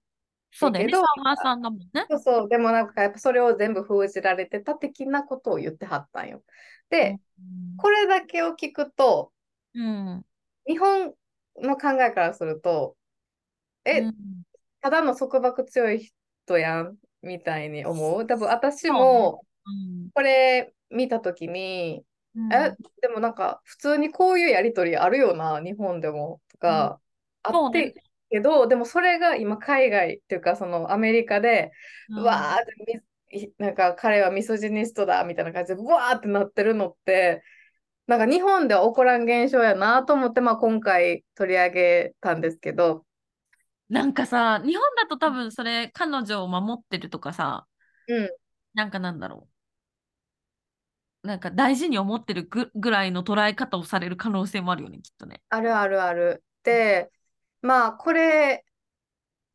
[0.52, 0.92] そうだよね。
[0.92, 2.06] サーファーさんだもんね。
[2.10, 6.42] そうそう、でもなんかやっぱそれを全部封じられてた的なことを言ってはったんよ。
[6.88, 7.18] で、
[7.76, 9.32] これだけを聞くと、
[9.74, 10.24] うん。
[10.66, 11.14] 日本
[11.60, 12.96] の考えからすると、
[13.84, 14.14] え、うん
[14.80, 16.10] ただの束縛強い
[16.44, 18.26] 人やんみたいに思う？
[18.26, 20.10] 多分私もうん。
[20.14, 22.02] これ見たときに、
[22.34, 22.52] うん。
[22.52, 26.98] え、でもなんか普通にこういうやりとりあるよな、日本でもとか、
[27.42, 27.94] あって
[28.30, 31.72] けど、でもそれが今海外っていうかそのアメリカで、
[32.08, 37.42] うわーってみなんか彼はミソジニストだみたいな感じで、うわーってなってるのって、
[38.06, 43.04] なんか日本では起こらん現象やなと思って、まあ、今回取り上げたんですけど、
[43.90, 47.66] なんかさ、日本だと多分それ彼女を守ってるとかさ、
[48.08, 48.30] うん、
[48.74, 49.48] なんかなんだろ
[51.22, 51.26] う。
[51.26, 55.42] なんか大事に思ってるぐぐらいの捉え方をされる可能性もあるよね、きっとね。
[55.50, 56.42] あるあるある。
[56.62, 57.10] で、
[57.62, 58.64] まあ、これ、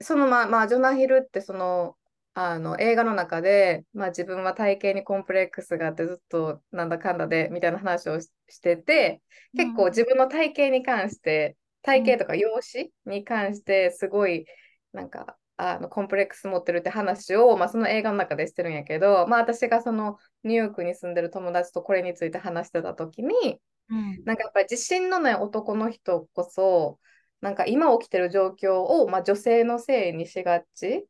[0.02, 1.98] そのまあ、まあ、ジョナヒルってその、
[2.38, 9.22] あの映画の中で、まあ、自分は体型にコンプレックスがあってずっとなんだかんだでみたいな話をししてて
[9.56, 14.46] 結構自分の体型に関して体型とか容姿に関してすごい
[14.94, 24.24] なんかあのコンプレックス持ってるって話を、まあ、その映画の中でしてるんやけど、まあ、私がそのニューヨークに住んでる友達とこれについて話してた時にうん。
[24.26, 27.00] なんかやっぱり自信のない男の人こそ
[27.42, 31.06] なんか今起きてる状況を、まあ、女性のせいにしがち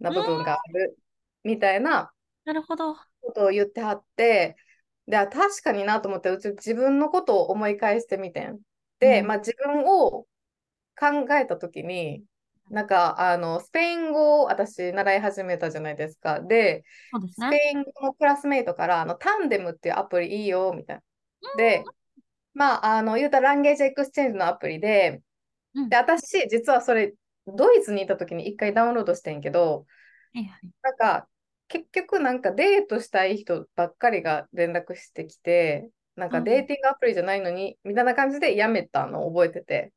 [0.00, 0.98] な部分がある
[1.44, 2.12] みたいな
[2.44, 2.96] なるほど。
[3.20, 4.56] ことを言ってはって、
[5.06, 8.58] で、あ確かになと思って、うち自分のことを思い返してみてん。
[9.00, 10.26] で、うんまあ自分を
[10.98, 12.24] 考えたときに、
[12.70, 16.40] なんか、あの、スペイン語を私習い始めたじゃないですか。
[16.40, 17.34] で、そうですね。
[17.34, 21.02] スペイン語のクラスメイトから、あの、タンデムっていうアプリいいよ、みたいな。
[21.56, 21.84] で、
[22.52, 25.22] まあ、あの、言うたら language exchange のアプリで、
[25.74, 27.14] うんで、私、実はそれ、
[27.46, 29.86] ドイツにいた時に一回ダウンロードしてんけど、
[30.34, 31.28] はいはいなんか、
[31.68, 39.92] 結局なんかデートしたい人ばっかりが連絡してきて、なんかうん dating アプリじゃないのに、みたいな感じでやめたのを覚えてて。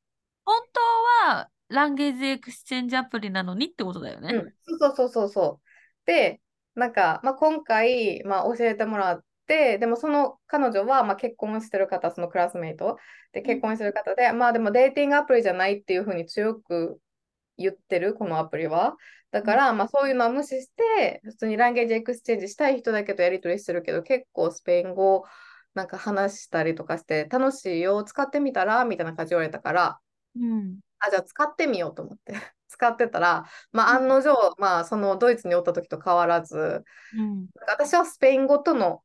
[0.45, 4.33] 本当は、 language exchange アプリなのにってことだよね。
[4.33, 5.65] うん、そうそうそうそう。
[6.05, 6.41] で、
[6.75, 12.97] なんか、まあ、今回、まあ、教えてもらって、でもその彼女は、まあ、結婚してる方、そのクラスメイト
[13.33, 16.99] で結婚してる方で、まあでも dating アプリじゃないっていうふうに強く
[17.57, 18.95] 言ってる、このアプリは。
[19.31, 25.23] だから、まあそういうのは無視して、普通に language exchange したい人だけとやり取りしてるけど、結構スペイン語
[25.73, 29.99] なんか話したりとかして、楽しいよ、使ってみたらみたいな感じで言われたから、
[30.35, 30.79] うん。
[30.99, 32.33] あ、じゃあ使ってみようと思って。
[32.67, 37.47] 使ってたら、まあ、うん案の定、まあ、そのドイツにおった時と変わらず、うん。
[37.67, 39.03] 私はスペイン語との、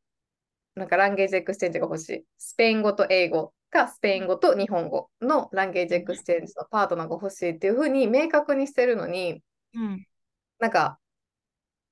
[0.75, 2.27] なんか language exchange が欲しい。
[2.39, 9.43] スペイン語と英語か、スペイン語と日本語の language exchange のパートナーが欲しいっていうふうに明確にしてるのに、
[9.75, 10.07] うん。
[10.59, 10.99] なんか、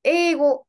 [0.04, 0.66] 英語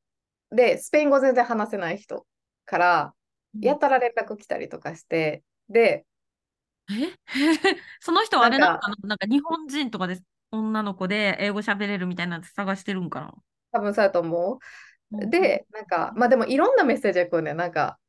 [0.51, 2.27] でスペイン語全然話せない人
[2.65, 3.14] から、
[3.61, 6.05] やたら連絡来たりとかして、で、
[6.89, 7.13] え？
[7.99, 8.79] その人はあれなの？
[8.79, 10.19] かななんか日本人とかで
[10.51, 13.33] 女の子で英語喋れるみたいなの探してるんかな？
[13.71, 14.59] 多分そうやと思う。
[15.17, 15.29] うん。
[15.29, 17.53] で、なんか、まあでもいろんなメッセージが来るね。
[17.53, 17.99] なんか、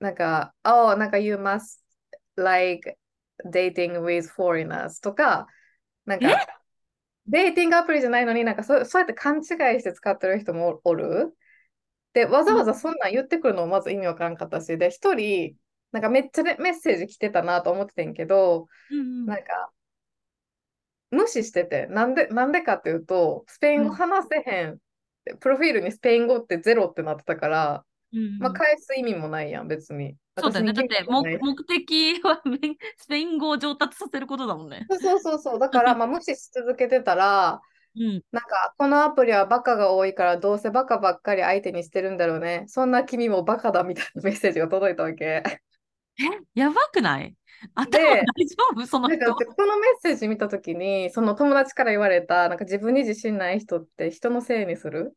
[0.00, 1.80] なんか、oh, なんか you must
[2.36, 2.98] like
[3.46, 5.46] dating with foreigners とか、
[6.04, 6.28] なんか、
[7.26, 9.44] デーティングアプリじゃないのになんかそう、そうやって勘違い
[9.80, 11.36] して使ってる人もおる。
[12.18, 15.54] で、わざわざそんなん言ってくるのもまず意味わからんかったし、で、一人、
[15.92, 19.70] なんかめっちゃねメッセージ来てたなと思っててんけど、うんうんなんか、
[21.12, 24.78] 無視してて、なんで、なんでかっていうと、スペイン語話せへん、
[25.38, 30.16] プロフィールにスペイン語ってゼロってなってたから、うんうんまあ、返す意味もないやん、別に。
[30.36, 30.72] そうだよね。
[30.72, 32.42] だって目的は
[32.96, 34.86] スペイン語を上達させることだもんね。
[34.90, 35.58] そうそうそうそう。
[35.60, 37.60] だから、まあ、無視し続けてたら、
[37.96, 38.22] うん。
[38.32, 42.64] なんか、このアプリはバカが多いから、どうせバカばっかり相手にしてるんだろうね。
[42.68, 45.24] そんな君もバカだみたいなメッセージが届いたわけ。
[45.24, 45.42] え、
[46.54, 47.34] やばくない？
[47.74, 48.86] 頭で大丈夫？
[48.86, 49.46] その人なんか、。
[49.46, 55.16] このメッセージ見たときに、その友達から言われた、なんか自分に自信ない人って人のせいにする？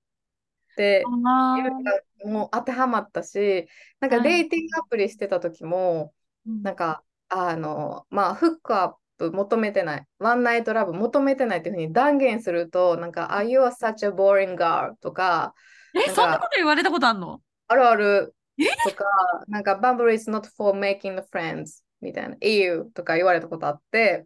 [0.73, 1.91] ってあいうのが
[2.23, 3.67] もう当てはまったし、
[3.99, 8.93] なんかはいデイティングアプリしてた時も、ーなんか、あの、まあ、フックアッ
[9.29, 14.93] プ求めてない、ワンナイトラブ求めてないっていうふうに断言すると、なんか、Are you such a boring girl?
[15.01, 15.53] とか、
[15.93, 17.41] え、なんかそんなこと言われたことあんの？
[17.67, 18.35] あるある。
[18.87, 19.05] とか、
[19.47, 24.25] なんか、Bumble is not for making friends みたいな、EU とか言われたことあって、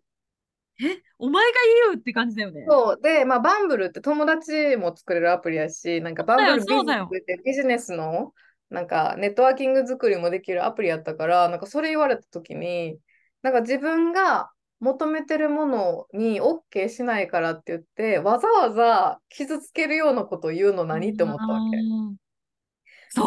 [0.77, 1.51] え、お前が
[1.85, 2.65] 言うって感じだよね。
[2.67, 3.01] そう。
[3.01, 8.33] で、まあ、バンブルって友達も作れるアプリやし、なんかバンブルビジネスってビジネスの、
[8.69, 12.97] なんかネットワーキング作りもできるアプリやったから、なんかそれ言われたときに、
[13.41, 14.49] なんか自分が
[14.79, 21.13] 求めてるものに OK しないからって言って、わざわざ傷つけるようなことを言うの何？
[21.13, 21.77] って思ったわけ。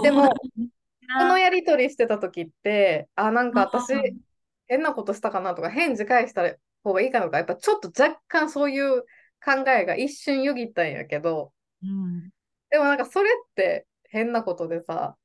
[0.03, 0.35] でもだこ
[1.25, 4.03] のやりとりしてたときって、あ、なんか私うん
[4.71, 6.43] 変なことしたかなとか、返事返した
[6.85, 9.01] 方がいいかなとか、やっぱちょっと若干そういう
[9.43, 12.29] 考えが一瞬よぎったんやけど、うん。
[12.69, 15.17] でもなんかそれって変なことでさ、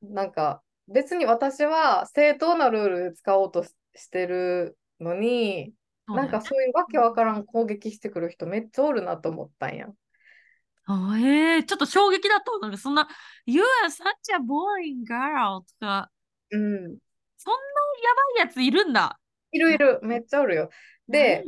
[0.00, 5.74] なんか別に私は正当なルールで使おうとししてるのに、
[6.06, 9.86] なんかそういうわけわからん攻撃してくる人めっちゃおるなと思ったんや。
[10.86, 13.08] あえー、ちょっと衝撃だったなんかそんな、
[13.46, 16.10] You are such a boring girl とか、
[16.50, 16.60] うん。
[17.36, 17.60] そんな
[18.02, 19.18] やばいやついるんだ。
[19.52, 20.70] いるいる、めっちゃおるよ。
[21.08, 21.44] で、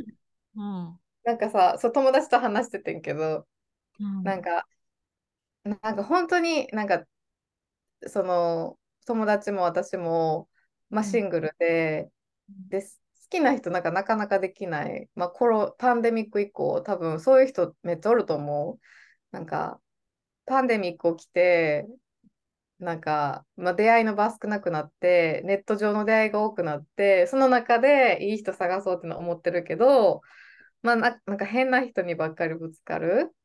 [0.55, 3.45] うん、なんかさ、そう友達と話しててんけど、
[3.99, 4.65] うん、なんか、
[5.63, 7.03] なんか本当になんか、
[8.07, 10.49] その友達も私も、
[10.89, 11.09] まあ、うん。
[11.09, 12.09] シングルで、
[12.69, 12.87] で、好
[13.33, 15.09] きな人なんかなかなかできない。
[15.15, 18.85] まあ、コロ、パンデミック以降、多分そういう人めっちゃおると思う。
[19.31, 19.81] なんか、
[20.45, 21.87] パンデミック起きて、
[22.79, 30.21] なんか、まあ、出会いの場少なくなって、ネット上の出会いが多くなって、その中でいい人探そうっての思ってるけど、
[30.83, 33.35] まあ、な、なんか変な人にばっかりぶつかる。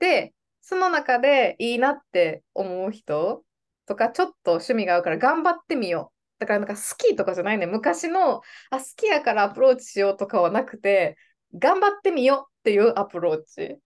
[0.00, 3.44] で、その中でいいなって思う人
[3.86, 6.11] とか、ちょっと趣味が合うから頑張ってみよう。
[6.42, 7.66] だからなんか好きとかじゃないね。
[7.66, 11.16] 昔の、あ、好きやからアプローチしようとかはなくて、
[11.54, 13.78] 頑張ってみようっていうアプローチ、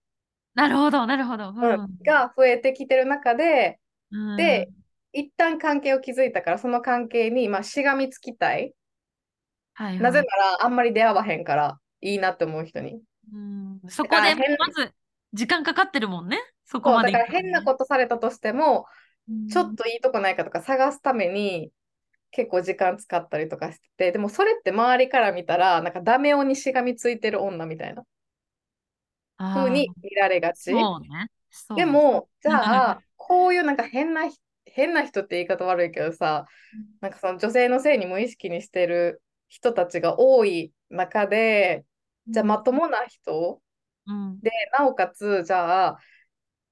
[0.55, 1.49] なるほど、なるほど。
[1.49, 3.79] うんうんが増えてきてる中で、
[4.11, 4.69] うんで、
[5.13, 8.73] 一旦関係を築いたから、その関係に、まあ、しがみつきたい。
[9.75, 12.99] はいはいなぜなら、あんまり出会わへんから、いいなって思う人に。
[13.31, 14.91] うんそこでまず
[15.33, 16.39] 時間かかってるもんね。
[16.65, 18.87] そこまでだから変なことされたとしても、
[19.49, 21.69] とちょっといいとこないかとか探すために
[22.31, 28.03] 結構時間使ったりとかしてて、でもそれって周りから見たら、なんかダメ男にしがみついてる女みたいな
[29.53, 30.91] 風に見られがち。
[31.01, 31.27] ね。
[31.49, 36.47] そうでも、じうんゃあ、こういうなんか変なひ、変な人って言い方悪いけどさ、
[37.01, 41.85] なんかその女性のせいに無意識にしてる人たちが多い中で、
[42.31, 43.61] じゃあまともな人
[44.05, 44.43] うん。
[44.43, 45.99] で、なおかつ、じゃあ、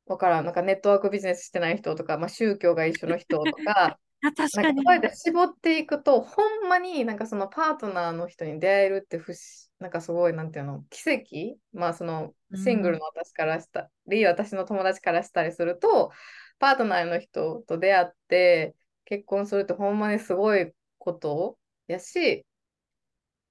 [0.08, 4.00] わからん、なんかネットワークビジネスしてない人とか、まあ、宗教が一緒の人とか、あ
[4.34, 4.92] 確かになんか。
[4.92, 9.38] そうやって絞っていくと、ほんまになんかそのパートナーの人に出会えるって不思
[9.80, 11.58] なんかすごい、なんていうの、奇跡？
[11.74, 16.12] まあそのシングルの私からしたり、私の友達からしたりすると、
[16.60, 21.58] パートナーの人と出会って結婚するってほんまにすごいこと
[21.88, 22.46] やし、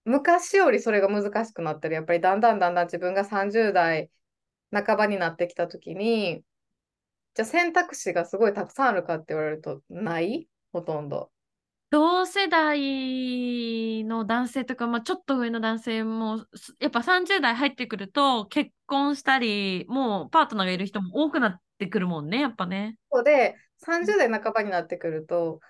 [0.06, 1.94] 昔よりそれが難しくなってる。
[1.94, 4.10] やっぱりだんだんだんだん自分が30代
[4.72, 6.42] 半ばになってきたときに、
[7.34, 11.30] じゃあ選択肢がすごいたくさんあるかって言われるとないほとんど。
[11.90, 22.96] 同世代の男性とか、まあ、ちょっと上の男性も、すやっぱ30代入ってくると、結婚したり、もうパートナーがいる人も多くなってくるもんね、やっぱね。
[23.12, 25.60] そうで、30代半ばになってくると、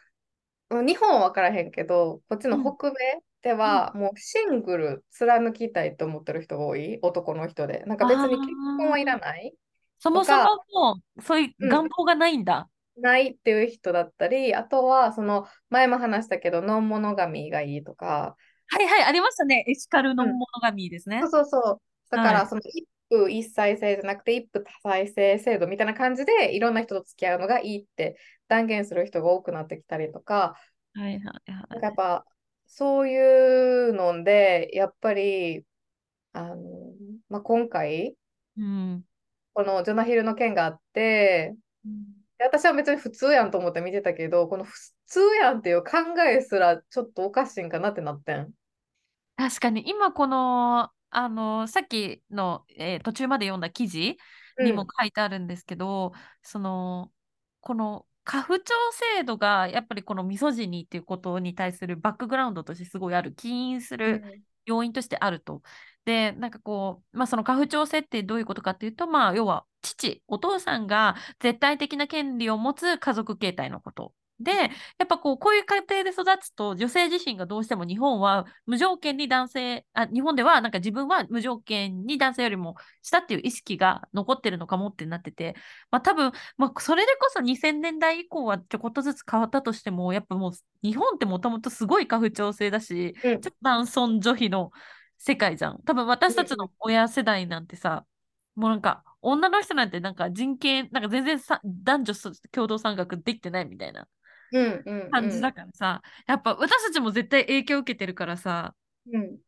[0.71, 2.97] うん日本は分からへんけど、こっちの北米
[3.43, 7.85] ではもうシングル貫きたいと思ってる人が多い、男の人で。
[7.87, 8.49] なんか別に結
[8.79, 9.55] 婚はいらない
[9.99, 12.69] そもそもともう、そういううん願望がないんだ。
[12.97, 18.37] ないっていう人だったり、あとはその前も話したけど、ノンモノガミがいいとか、
[18.67, 19.65] はいはい、ありましたね。
[19.69, 21.31] エシカルのモノガミーですねそう。
[21.31, 21.81] そうそう。
[22.11, 28.17] だかはいらその一夫一妻制じゃなくて一夫多妻制制度みたいな感じでいろんな人と付き合うのがいいって
[28.49, 30.55] 断言する人が多くなってきたりとか、
[30.95, 32.25] はいはいなんかやっぱ
[32.67, 35.65] そういうので、やっぱり、
[36.33, 36.57] あの、
[37.29, 38.17] まあ、今回、
[38.57, 39.05] うん。
[39.53, 41.91] このジョナヒルの件があって、で
[42.39, 44.73] 私は別に普通やんと思って見てたけど、この普
[45.07, 45.91] 通やんっていう考
[46.29, 48.53] えすらちょっとおかしいんかなってなってん。
[49.37, 54.17] 確かに今この、あの、さっきの、えー途中まで読んだ記事
[54.59, 56.13] にも書いてあるんですけど、
[56.43, 57.13] その、
[57.61, 58.75] この家父長
[59.19, 64.23] 制度がやっぱりこのミソジニーっていうことに対するバックグラウンドとしてすごいある、起因すうんる
[64.65, 65.63] 要因としてあると。
[66.05, 74.13] で、なんかこう、まあその家父長制ってどういうことかっていうと、まあ要は父、お父さんが絶対的な権利を持つ家族形態のこと。
[74.41, 74.67] で、や
[75.05, 85.55] っぱこう、こういう家庭で育つと、女性自身がどうしても日本は無条件に男性、あ、日本ではなんか自分は無条件に男性よりも下っていう意識が残ってるのかもってなってて、
[85.93, 90.53] まあ多分、まあそれでこそ2000年代以降はちょこっとずつ変わったとしても、やっぱもう
[90.83, 94.73] 日本ってもともとすごい家父長制だし、うんちょっと男尊女卑の
[95.19, 95.83] 世界じゃん。
[95.85, 98.07] 多分私たちの親世代なんてさ、
[98.55, 102.15] もうなんか女の人なんてなんか人権、なんか全然さ男女
[102.53, 104.09] 共同参画できてないみたいな
[104.53, 108.75] うんうん感じだからさ、やっぱ私たちも絶対影響を受けてるからさ、
[109.13, 109.39] うん。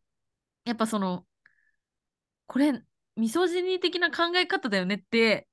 [0.65, 1.27] やっぱその、
[2.47, 2.83] これ、
[3.17, 5.49] ミソジニー的な考え方だよねって、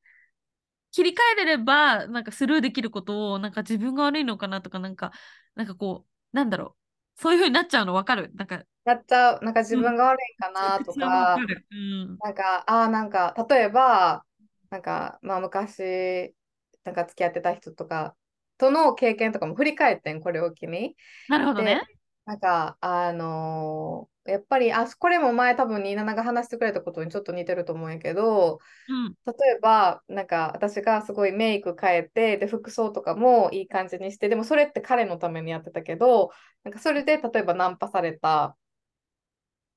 [0.92, 5.12] 切り替えれれば、なんかスルーできることを、なんか自分が悪いのかなとか、なんか、
[5.56, 6.78] なんかこう、なんだろ
[7.18, 8.32] う、そういう風になっちゃうの分かる。
[8.36, 11.46] なんか、なっちゃう、なんか自分が悪いかなとか。
[11.72, 12.24] うん。
[12.24, 14.26] なんか、ああ、なんか、例えば、
[14.70, 16.36] なんか、まあ昔、
[16.84, 18.16] なんか付き合ってた人とか
[18.58, 20.96] との経験とかも振り返ってん、これを機に。
[21.28, 21.82] なるほどね。
[22.26, 29.16] なんか、あのーやっぱり、あ、これも前多分27が話してくれたことにちょっと似てると思うんやけど、うん。
[29.26, 36.32] 例えば、なんか私がすごいメイク変えて、で、服装とかもいい感じにして、でもそれって彼のためにやってたけど、
[36.64, 38.58] なんかそれで例えばナンパされた。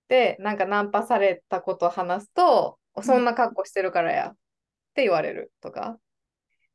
[0.08, 4.36] で、なんかナンパされたことを話すと、そんな格好してるからやっ
[4.94, 5.98] て言われるとか。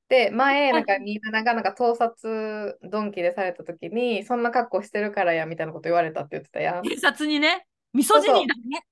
[0.09, 6.83] で、前、なんか27がなんか盗撮ドンキでされた時に、そんな格好してるからやみたいなこと言われたって言ってたやん。
[6.87, 8.85] 警察にね、ミソジニーだね。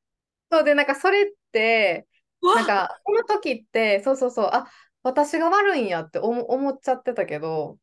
[0.49, 2.07] そうで、なんかそれって、
[2.41, 4.71] なんか、この時って、そうそうそう、あ、
[5.03, 7.77] 私が悪いんやって思思っちゃってたけど、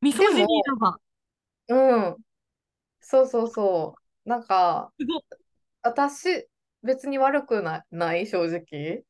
[0.00, 0.98] ミソジニーだわ。
[1.68, 2.16] うん、
[3.00, 4.92] そうそうそう、なんか。
[5.82, 6.48] 私、
[6.82, 8.58] 別に悪くなない、正直
[8.98, 9.04] っ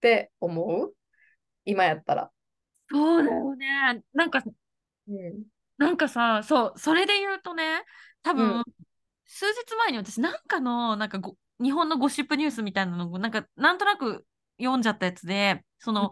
[0.00, 0.94] て思う？
[1.64, 2.30] 今やったら。
[2.90, 4.02] そうだよね。
[4.12, 4.42] なんか、
[5.08, 5.44] うん。
[5.78, 7.84] なんかさ、そう、それで言うとね、
[8.22, 8.64] 多う分、ん
[9.26, 14.26] 数日前に私、なんかの、なんかご、日本のゴシップニュースみたいなのを、なんか、なんとなく
[14.58, 16.10] 読んじゃったやつで、その、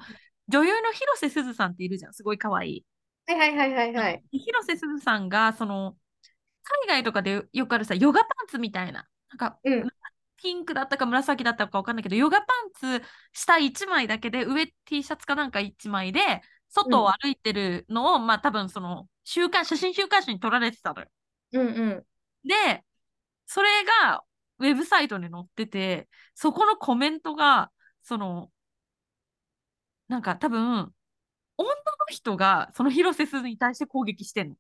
[0.49, 2.15] 女優の広瀬すずさんっているじゃん。
[2.15, 2.87] すごい可愛い。
[3.27, 4.25] はいはいはいはいはい。
[4.33, 5.97] 広瀬すずさんが、その、
[6.63, 9.89] 海外とかでよくあるさ、ヨガパンツみたいな、なんか、うん
[10.43, 21.09] ピンクだったか紫だったかわかんないけど、ヨガパンツ下1枚だけで、上 T シャツかなんか1枚で、外を歩いてるのを、まあ多分その、週刊、写真週刊誌に撮られてたのよ。
[21.53, 22.07] うんうん。
[22.45, 22.85] で、
[23.47, 24.25] それが
[24.59, 27.71] ウェブサイトに載ってて、そこのコメントが、
[28.03, 28.51] その、
[30.09, 30.93] なんか多分、
[31.57, 31.75] 女の
[32.11, 34.57] 人がその広瀬すずに対して攻撃してんの。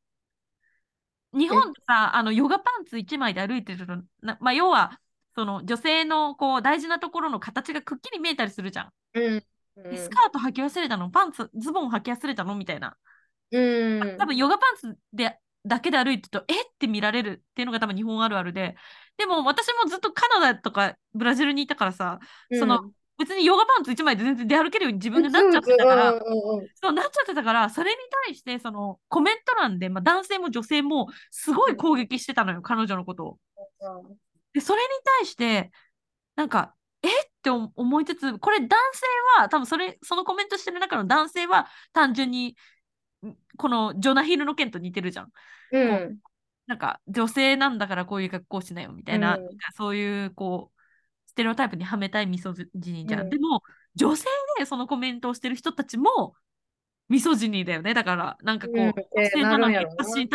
[1.33, 4.99] 日本さ、あの、ヨガパンツ1枚で歩いてるの、なまあ、要は、
[5.35, 8.91] その女性のこう大事なところの形がくっきり見えたりするじゃん。
[9.15, 9.45] うん。
[9.87, 11.09] えスカート履き忘れたの？
[11.09, 12.55] パンツ、ズボン履き忘れたの？
[12.55, 12.97] みたいな。
[13.51, 14.17] うん。
[14.19, 18.77] 多分ヨガパンツでだけで歩いてると、えって見られるっていうのが多分日本あるあるで。
[19.17, 22.19] でも私もずっとカナダとかブラジルにいたからさ、
[22.59, 22.91] その
[23.23, 27.97] 別にヨガパンツ1枚で全然出歩けるように自分がなっちゃってたから、そうなっちゃってたから、それに
[28.27, 33.39] 対してそのコメント欄で、まあ、男性も女性もすごい攻撃してたのよ、彼女のことを。
[33.81, 34.17] うん
[34.53, 35.71] で、それに対して、
[36.37, 39.07] なんか、えって思思いつつ、これ男性
[39.41, 42.57] は、多分それ、そのコメントしてる中の男性は、単純に、
[43.27, 45.33] んこのジョナヒルの件と似てるじゃん。
[45.73, 46.19] うん
[46.67, 50.72] なんか、女性なんだからこういう格好しなよ、みたいな、うんそういう、こう、
[51.33, 53.21] ステレオタイプにはめたいミソジニーじゃん。
[53.23, 53.63] うんでも、
[53.95, 54.27] 女性
[54.59, 56.35] でそのコメントをしてる人たちも、
[57.09, 57.95] ミソジニーだよね。
[57.95, 59.75] だから、なんかこう、うん女性なのに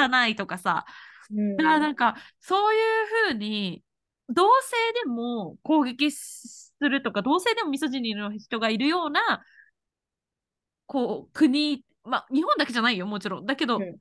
[0.10, 0.86] ないとかさ、
[1.32, 2.82] うんだからなんか、そういう
[3.30, 3.84] ふうに、
[4.28, 9.44] 同性でも攻撃するとか、同性でもミソジニーの人がいるような、
[10.88, 13.46] こう、国、まあ、日本だけじゃないよ、もちろん。
[13.46, 13.98] だけど、うん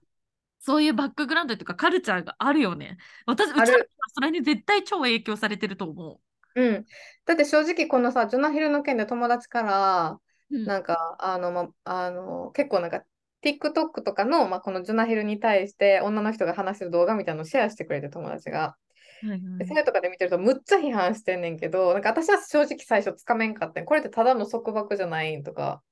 [0.58, 2.96] そういうバックグラウンドというか、カルチャーがあるよね。
[3.24, 3.66] 私、うちは
[4.12, 6.20] それに絶対超影響されてると思
[6.56, 6.86] うん。
[7.26, 13.04] だって正直このさ、ジョナヒルの件で友達から、うんなんか、あの、ま、あの、結構なんか、
[13.42, 18.76] TikTok とかの、まあ、このジョナヒルに対して女の人が話してる動画みたいなのをシェアしてくれて友達が。
[19.22, 23.84] はいはいでそれとかで見てるとむっちゃ批判してんねんけど、なんか私は正直最初つかめんかったん。
[23.84, 25.82] これってただの束縛じゃないんとか。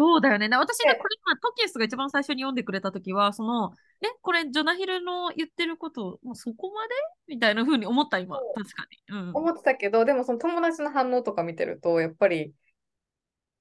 [0.00, 0.48] そうだよね。
[0.48, 6.94] な私ね、でこれ今、トキエスが一番最初に読んでくれたときは、その、え、これ、ジョナヒルの言ってること、もうそこまで
[7.28, 8.38] みたいな風に思った、今。
[8.38, 9.18] 確かに。
[9.18, 9.30] うん。
[9.34, 12.54] 思ってたけど、でもその友達の反応とか見てると、やっぱり、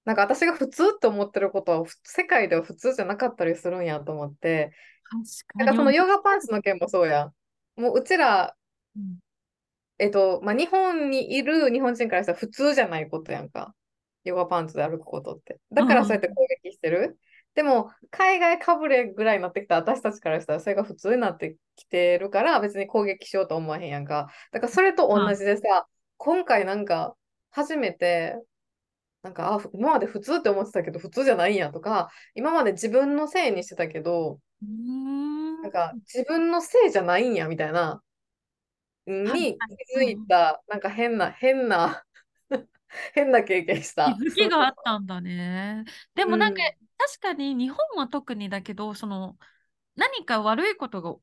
[0.06, 4.72] なんか私が普通って思ってることはふ世界では普通じゃなかったりするんやと思って。
[5.56, 7.26] なんかそのヨガパンツの件もそうや
[7.78, 7.82] ん。
[7.82, 8.56] もううちら、
[8.96, 9.20] うん
[10.02, 13.76] えっと、まあ、日本にいる日本人からしたら普通じゃないことやんか。
[14.24, 15.60] ヨガパンツで歩くことって。
[15.72, 17.18] だからそうやって攻撃してる？
[17.56, 24.30] でも、海外かぶれぐらいになってきた私たちからしたらそれが普通になってきてるから別に攻撃しようと思わへんやんか。
[24.52, 27.16] だからそれと同じでさ、今回なんか
[27.50, 28.36] 初めて、
[29.24, 34.40] なんか、あ、今まで普通って思ってたけど普通じゃないんやとか、今まで自分のせいにしてたけど。
[34.62, 38.02] なんか自分のせいじゃないんやみたいな、
[39.08, 39.58] に
[39.94, 42.04] 気づいた、なんか変な、変な、
[43.14, 44.16] 変な経験した。
[44.20, 45.84] 気づきがあったんだね。
[46.16, 46.88] でもなんか、うん。
[46.98, 49.38] 確かに日本は特にだけど、その
[49.96, 51.14] 何か悪いことが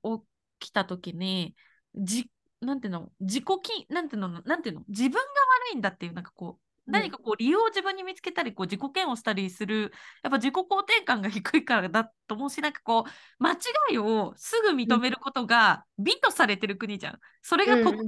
[0.60, 1.56] 起きたときに、
[1.94, 6.92] じ、なんていうの、自己き、なんていうの、なんていうの、自分が悪いんだっていう、なんかこう、うん。
[6.92, 9.92] 何かこう理由を自分に見つけたり、こう自己嫌悪したりする、
[10.22, 13.56] やっぱ自己肯定感が低いからだと思うし、なんかこう、間違
[13.94, 17.20] いをすぐ認めることが美とされてる国じゃん。
[17.42, 18.06] それがと、うんうん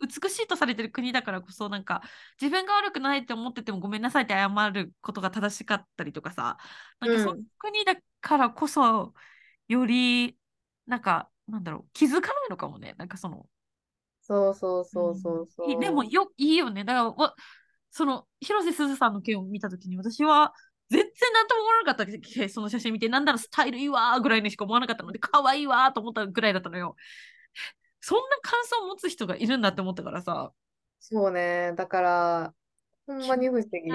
[0.00, 2.02] 美しいとされてる国だからこそなんか
[2.40, 6.58] 自分が悪くないって思っててもごめんなさいって謝ることが正しかったりとかさ
[7.00, 7.22] なんかうん。
[7.24, 9.12] その国だからこそ
[9.68, 10.36] より
[10.86, 12.94] なんかなんだろう気づかないのかもね。
[12.98, 13.46] なんかその
[14.22, 15.70] そうそうそうそうそう。
[15.72, 16.84] いでもよいいよね。
[16.84, 17.34] だからわ
[17.90, 20.52] その広瀬すずさんの件を見た時に私は
[20.90, 26.96] 全然何とも思わなかったっけその写真見てなんだろうスタイルいいわーぐらいにしか思わなかったので可愛いわーと思ったぐらいだったのよ
[28.00, 30.52] そんな感想を持つ人がいるんだって思ったからさ。
[30.98, 31.72] そうね。
[31.76, 32.54] だから、
[33.06, 33.90] ほんまに不思議。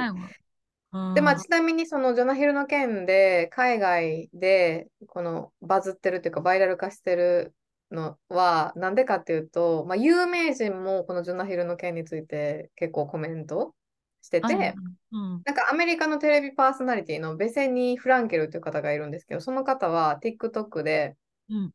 [1.13, 7.53] で、まあ、ちなみにそのジョナヒルの件で、海外でこのバズってるっていうか、バイラル化してる
[7.91, 13.75] のは、なんでかっていうと、まあ、有名人もこのジョナヒルの件について結構コメント
[14.21, 14.75] してて、
[15.11, 15.41] うん。
[15.43, 21.15] なんかアメリカのテレビパーソナリティのベセニー・フランケルっていう方がいるんですけど、その方は TikTok で、
[21.49, 21.71] うん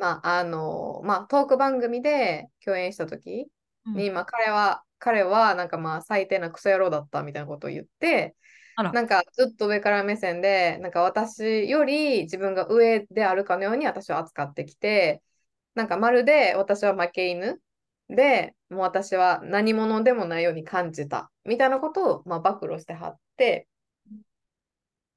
[0.00, 3.46] まあ、あの、まあ、トーク番組で共演した時
[3.86, 3.94] うん。
[3.94, 8.34] に、まあ、彼は、彼は、なんかまあ、最低なクソ野郎だったみたいなことを言って、
[8.76, 15.22] なんかずっと上から目線で、なんか私より自分が上であるかのように私を扱ってきて、
[15.74, 17.60] なんかまるで私は負け犬
[18.08, 23.68] で、もう私は何者でもないように感じたみたいなことを、まあ、暴露してはって、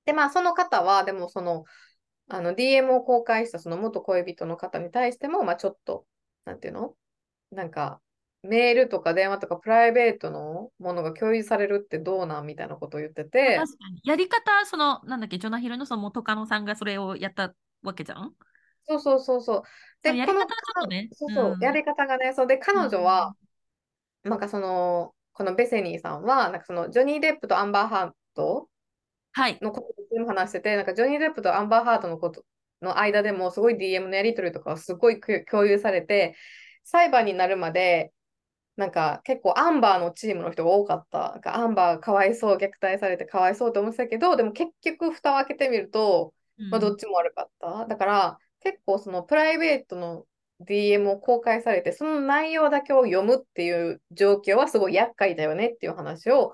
[0.06, 1.64] で、まあ、その方は、でもその、
[2.30, 6.06] あの DM を公開したその元恋人の方に対しても、まあ、ちょっと、
[6.46, 6.96] なんていうの？
[7.52, 8.02] なんか、
[8.42, 14.02] メールとか電話とかプライベートのものが共有されるってどうなんみたいなことを言ってて、確かに。
[14.04, 17.54] やり方、その、なんだっけ、ジョナヒルのその元カノさんがそれをやった
[17.84, 18.34] わけじゃん？
[18.86, 19.64] そうそうそうそう。
[20.02, 23.36] で、やり方はちょっとねそうそう、うんやり方がね、そうで、彼女は、
[24.24, 28.70] なんかその、このベセニーさんは、なんかその、ジョニー・デップとアンバー・ハート
[29.32, 29.58] はい。
[29.62, 32.46] のことを全部話してて、なんかジョニー・デップとアンバー・ハートのこと
[32.82, 36.36] の間でも、すごい DM のやり取りとかをすごい共共有されて、
[36.84, 38.14] 裁判になるまで、
[38.76, 41.32] なんか結構アンバーのチームの人が多かった。
[41.34, 46.34] なんかアンバーかわいそう、虐待されてかわいそうと思ってたけど、でも結局蓋を開けてみると、
[46.70, 47.86] まあ、どっちも悪かった。
[47.88, 50.26] だから、結構そのプライベートの
[50.62, 56.54] DM を公開されて、その内容だけを読むっていう状況はすごい厄介だよねっていう話をうん。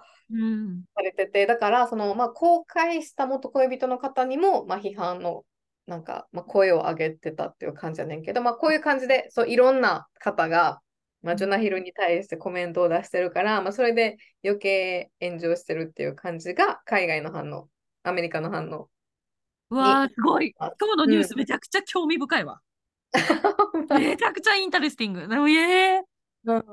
[0.96, 5.46] されてて、だから、その、まあ、公開した元恋人の方にも、まあ、批判の、
[5.88, 10.82] なんか、まあ、声を上げてたっていう感じやねんけど、まあ、こういう感じで、そう、いろんな方が、
[11.22, 17.68] まあ、ジョナヒルに対してコメントを出してるから、まあ、それで余計炎上してるっていう感じが、海外の反応、
[18.04, 18.90] アメリカの反応。
[19.72, 20.54] うわー、すごい。
[20.60, 22.62] あ今日のニュースめちゃくちゃ興味深いわ。
[24.00, 25.28] めちゃくちゃ interesting。
[25.28, 25.54] でも、え
[25.96, 26.04] え
[26.46, 26.64] うん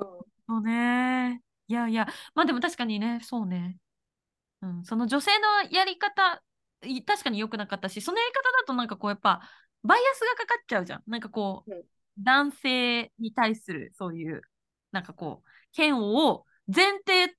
[0.48, 1.42] そうね。
[1.68, 3.78] いやいや、まあでも確かにね、そうね。
[4.62, 6.42] うん、その女性のやり方、
[6.84, 9.42] い確かに良くなかったし、そのやり方だとなんかこうやっぱ、
[9.84, 11.02] バイアスがかかっちゃうじゃん。
[11.06, 11.84] なんかこう、うん
[12.18, 14.40] 男性に対するそういう、
[14.90, 15.48] なんかこう、
[15.78, 17.36] 嫌悪を前提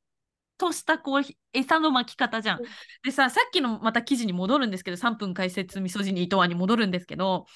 [0.60, 2.68] としたこう、餌の巻き方じゃんうん。
[3.04, 7.48] でさ、さっきのまた記事に戻るんですけど、3分解説ミソジニーとはに戻るんですけど、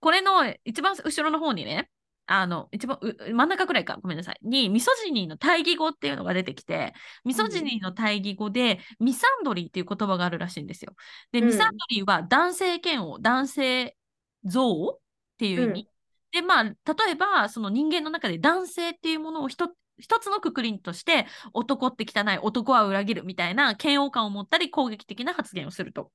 [0.00, 1.90] これの一番後ろの方にね、
[2.28, 4.38] あの、一番う真ん中くらいか、ごめんなさい。
[4.42, 6.92] に、ミソジニーの対義語っていうのが出てきて、
[7.24, 10.94] ミソジニーの対義語で、ミサンドリーっていう言葉があるらしいんですよ。
[11.32, 13.96] で、うんミサンドリーは男性嫌悪、男性
[14.44, 14.98] 像っ
[15.38, 15.88] ていう意味。
[16.32, 16.74] で、まあ、例
[17.10, 26.12] えば、その人間の中で男性っていうものを一つ一つのくくりとして、男って汚い、男は裏切るみたいな嫌悪感を持ったり、攻撃的な発言をすると。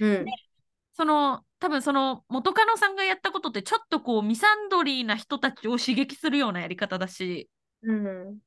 [0.00, 0.24] うん。
[0.98, 7.48] その多分その元カノさんがやったことってちょっとこうミサンドリーな人たちを刺激するようなやり方だし
[7.82, 8.38] うん。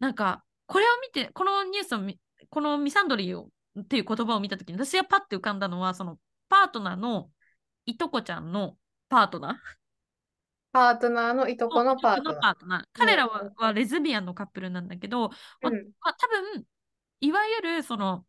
[0.00, 2.18] なんかこれを見てこのニュースを見
[2.48, 6.16] このミサンドリーをっていう言葉を見た時に私がパッて浮かんだのはその
[6.48, 7.28] パートナーの
[7.84, 8.76] いとこちゃんの
[9.10, 9.54] パートナー。
[10.72, 12.66] パートナーのいとこのパートのナー。
[12.66, 12.84] ナー。
[12.94, 15.30] 彼らは,、はレズビアンのカップルなんだけど、
[15.60, 15.74] まうん。
[16.00, 16.64] まあ、多分
[17.20, 18.24] いわゆるその、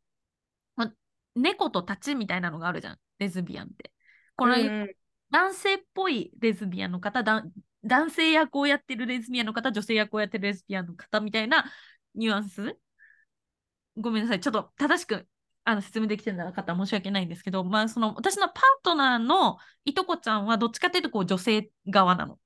[0.75, 0.91] まあ、
[1.35, 3.91] 猫と立ちみたいなのがあるじゃんレズビアンって。
[4.35, 4.89] この、うん
[5.31, 7.43] 男性っぽいレズビアンの方、だ
[7.83, 11.65] 男性役をやってるレズビアンの方、女性役をやってるレズビアンの方みたいな
[12.13, 12.77] ニュアンス？
[13.97, 14.39] ごめんなさい。
[14.39, 15.27] ちょっと正しく
[15.65, 22.39] あの説明できてなかったら申し訳ないんですけど、まあ、その私のパートナーのいとこちゃんはどっちかっていうとこう女性側なの。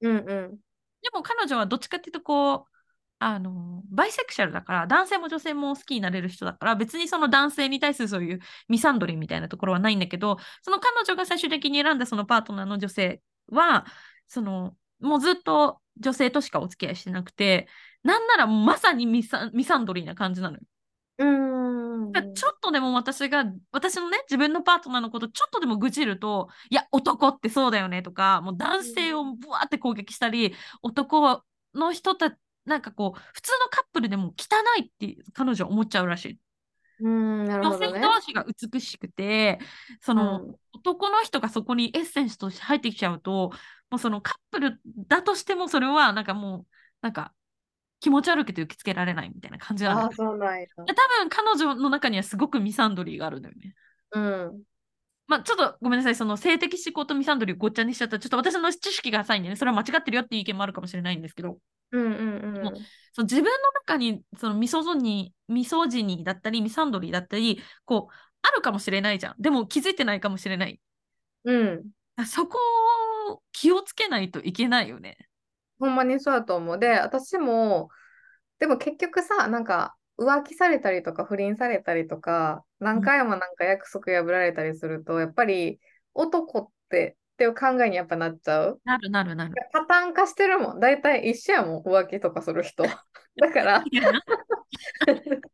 [0.00, 0.24] うんうん。
[0.24, 2.75] でも彼女はどっちかっていうとこう、
[3.18, 13.86] あの、バイセクシャルだから、男性も女性も好きになれる人だから、別にその男性に対するそういうミサンドリーみたいなところはないんだけど、その彼女が最終的に選んだそのパートナーの女性は、
[14.26, 17.68] その、もうずっと女性としかお付き合いしてなくて、
[18.02, 20.62] なんならまさにミサミサンドリーな感じなのよ。
[21.18, 22.12] うん。
[22.34, 31.42] ちょっとでも私が、私のね、自分のパートナーのことちょっとでも愚痴ると、いや、男ってそうだよねとか、もう男性をブワーって攻撃したり、男
[31.74, 32.36] の人た
[32.66, 36.38] なんかこう、普通のカップルでも汚いって彼女は思っちゃうらしい。
[37.00, 38.00] うん、なるほ女性。
[38.00, 39.58] 同士が美しくて、
[40.00, 43.50] その、うん男の人がそこにエッセンスとして入ってきちゃうと、
[43.90, 46.66] もうそのカップルだとしてもそれはなんかもう、
[47.00, 47.32] なんか
[47.98, 50.66] 気持ち悪くて受け付けられないみたいな感じなのよああ、そうなんや。
[50.66, 53.74] で多分彼女の中にはすごくミサンドリーがあるんだよね。
[54.12, 54.62] うん。
[55.28, 61.58] まあ、ちょっとごめんなさい、その性的思考とミサンドリーをごっちゃにしちゃったら、ちょっと私の知識が浅いんでね、それは間違ってるよっていう意見もあるかもしれないんですけど、
[61.92, 62.74] うんうんうん。
[63.12, 69.34] その自分の中にそのミソゾニー、ミソジニーだったり、ミサンドリーだったり、こう、あるかもしれないじゃん。
[69.38, 70.80] でも気づいてないかもしれない。
[71.44, 71.84] うん。
[72.26, 72.58] そこ
[73.30, 75.16] を気をつけないといけないよね。
[75.78, 76.78] ほんまにそうだと思う。
[76.78, 77.88] で、私も、
[78.58, 85.80] でも結局さ、なんか浮気されたりとか不倫されたりとか、何回もなんか約束破られたりすると、やっぱり
[86.14, 88.80] 男ってっていう考えにやっぱなっちゃう。
[88.84, 89.54] なるなるなる。
[89.72, 90.80] パターン化してるもん。
[90.80, 92.82] 大体一緒やもん、浮気とかする人。
[93.36, 93.84] だから、な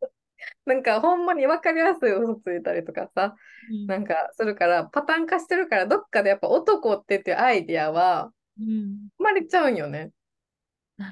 [0.64, 3.34] なんかほんまに分かりやすい嘘ついたりとかさ、
[3.70, 10.12] うんなんかするから、パターン化してるから、どっかでやっぱ男ってっていうアイディアはうん生まれちゃうんよね。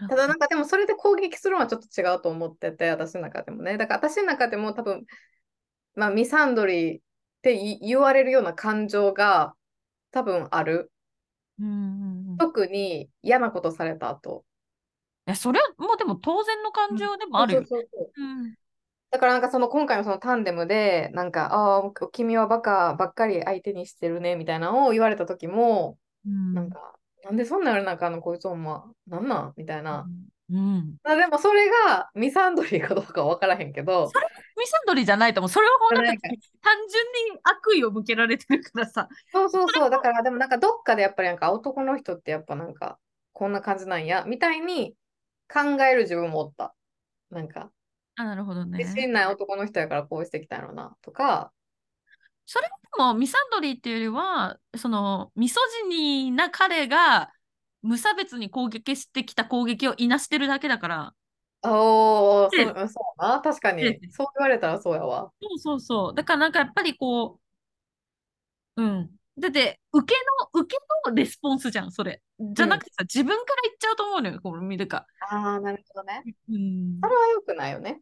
[0.08, 3.76] ただなんかでもそれで攻撃するのはちょっと違うと思ってて、私の中でもね。
[3.76, 5.04] だから私の中でも多分、
[5.94, 7.02] まあミサンドリーっ
[7.42, 9.54] てい言われるような感情が
[10.10, 10.92] 多分ある。
[11.58, 14.44] うんうんうんい特に嫌なことされた後。
[15.30, 17.64] や、それはもうでも当然の感情でもあるよ。
[17.64, 18.54] そうそうそううん
[19.12, 26.94] だからなんかその今回のそのタンデムで、なんか、ああ、君はバカばっかり相手にしてるねみたいなのを言われた時も、うんなんか、
[27.24, 29.54] なんでそんなんやるなんかあのこいつほんま、なんなん？
[29.56, 30.06] みたいな。
[30.08, 34.10] うんあでもそれがミサンドリーかどうかは分からへんけど、
[34.58, 35.48] ミサンドリーじゃないと思う。
[35.48, 39.08] それはもうなん 単純に悪意を向けられてるからさ。
[39.30, 42.98] そうそうそう、だからでもなんかどっかでやっぱりなんか男の人ってやっぱなんか
[43.32, 44.96] こんな感じなんやみたいに
[45.52, 46.74] 考える自分もおった。
[47.30, 47.70] なんか
[48.16, 48.78] あ、なるほどね。
[48.78, 51.52] 自信ない男の人やからこうしてきたのなとか、
[52.52, 57.30] それでもミサンドリーっていうよりは、そのミソジニーな彼が
[57.80, 61.14] 無差別に攻撃してきた攻撃をいなしてるだけだから。
[61.62, 65.30] おー、でそうそうな、確かにでそう言われたらそうやわ。
[65.40, 66.14] そうそうそう。
[66.16, 67.38] だからなんかやっぱりこ
[68.76, 69.10] う、うん。
[69.38, 70.20] だって、受け
[70.52, 72.20] の、受けのレスポンスじゃん、それ。
[72.40, 75.06] じゃなくてさ、自分から言っちゃうと思うのよ、これ見るか。
[75.20, 76.24] ああ、なるほどね。
[76.48, 78.00] うんそれは良くないよね。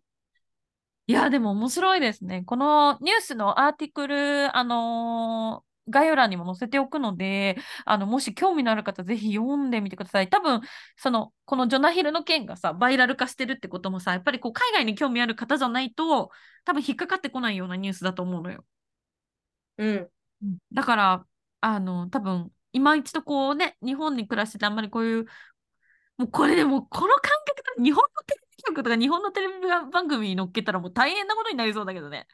[1.08, 2.42] いや、でも面白いですね。
[2.44, 7.56] このニュースのアーティクル、あのー概要欄にも載せておくので、
[7.86, 10.28] あの、もし興味のある方、ぜひ読んでみてください。
[10.28, 10.60] 多分、
[10.98, 16.30] その、このジョナヒルの件がさ、バイラル化してるってこともさ、やっぱりこう、海外に興味ある方じゃないと、
[16.66, 18.66] 多分引っかかってこないようなニュースだと思うのよ。
[19.78, 20.10] うん。
[20.72, 21.26] だから、
[21.60, 25.24] あの、多分、今一度こうね、日本に暮らしててあんまりこういう、
[26.18, 29.54] もうこれでも、この感覚が日本のテレビ局とか日本のテレビ
[29.90, 32.26] 番組に乗っけたらもう大変なことになりそうだけどね。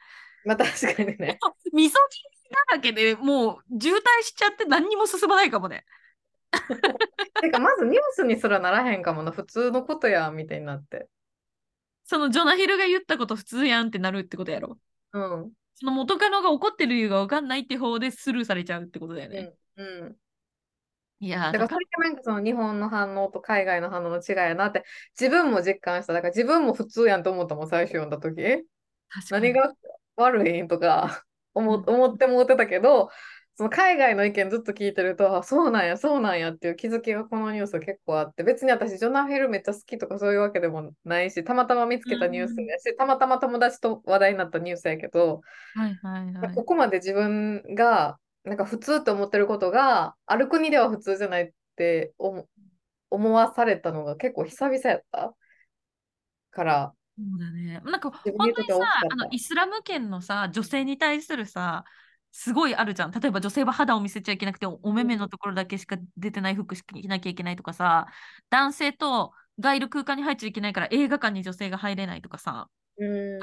[0.43, 1.39] まあ確かにね。
[1.73, 2.29] みそ汁
[2.69, 5.85] だらけでもう渋滞しちゃって何にも進まないかもね。
[7.41, 11.07] てか、まずニュースにすらならへんかもな、普通のことやん、みたいになって。
[12.05, 14.77] そのジョナヒルが言ったこと普通やんってなるってことやろ。
[15.13, 15.51] うん。
[15.73, 19.53] その元カノが怒ってる理由が分かんないって方でスルーされちゃうってことだよね。
[19.75, 19.87] うん。
[19.87, 20.15] うん。
[21.19, 24.83] いやー、だからそれがなんかその日本の反応と海外の反応の違いやなって
[25.19, 26.13] 自分も実感した。
[26.13, 28.65] だから自分も普通やんと思ったもん、最初読んだ時。
[29.31, 29.73] 何が
[30.17, 33.09] 悪いんとか思うん思ってもってたけど、
[33.57, 45.39] その海外の意見ずっと聞いてると、あそうなんや、そうなんやっていう気づきがこのニュース結構あって、別に私、ジョナ・フィルめっちゃ好きとかそういうわけでもないし、たまたま見つけたニュースやし、たまたま友達と話題になったニュースやけど、
[45.75, 46.53] はいはいはい。
[46.53, 52.47] ここまで自分がなんか普通って思ってることがある国では普通じゃないって思
[53.09, 55.35] 思わされたのが結構久々やった
[56.51, 57.81] からそうだね。
[57.85, 58.75] なんか本当にさ
[59.09, 61.85] あのイスラム圏のさ女性に対するさ
[62.31, 63.11] すごいあるじゃん。
[63.11, 68.07] 例えば女性は肌を見せちゃいけなくておお目目のところだけしか出てない服しか着なきゃいけないとかさ
[68.49, 72.67] 男性とがいる空間に入っちゃいけないから映画館に女性が入れないとかさ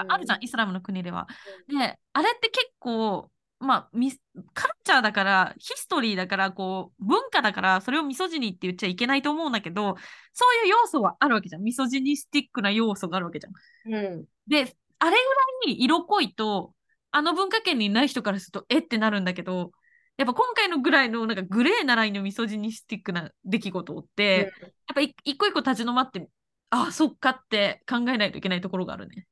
[0.09, 1.27] あるじゃんイスラムの国では。
[1.67, 3.31] であれって結構
[3.63, 4.21] まあミス
[4.55, 9.97] カルチャーだからヒストリーだからこう文化だからそれをミソジニーって言っちゃいけないと思うんだけど
[10.33, 11.63] そういう要素はあるわけじゃん。
[11.63, 13.95] ミソジニスティックな要素があるわけじゃん。
[13.95, 16.75] うんで、あれぐらい色濃いと、
[17.11, 19.73] あの文化圏にいない人からすると、えってなるんだけど、
[20.17, 26.29] やっぱ今回のぐらいのなんかグレーなラインのミソジニスティックな出来事って、やっぱい一個一個立ち止まって、
[26.71, 29.27] ああ、そっかって考えないといけないところがあるね。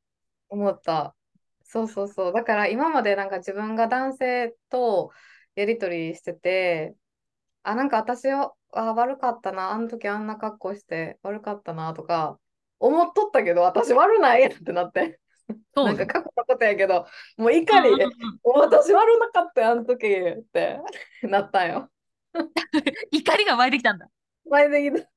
[0.49, 1.15] 思った
[1.73, 5.13] そうそうそうだから今までなんか自分が男性と
[5.55, 6.97] やり取りしてて
[7.63, 12.41] あなんか私はあ悪かったなあの時あんな格好して悪かったなとか
[12.81, 15.21] 思っとったけど私悪ないってなって
[15.73, 17.07] そうなんか過去のことやけど
[17.37, 17.91] もう怒り
[18.43, 20.81] 私悪なかったよ、あの時って
[21.23, 21.89] なったんよ。
[23.13, 24.09] 怒りが湧いてきたんだ。
[24.51, 25.09] 前できた。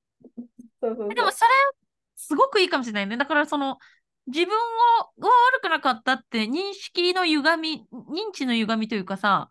[0.82, 1.52] そうそうそうでもそれ、
[2.16, 3.18] すごくいいかもしれないね。
[3.18, 3.78] だからその、
[4.28, 9.50] 自分をが悪くなかったって認識の歪み、認知の歪みというかさ、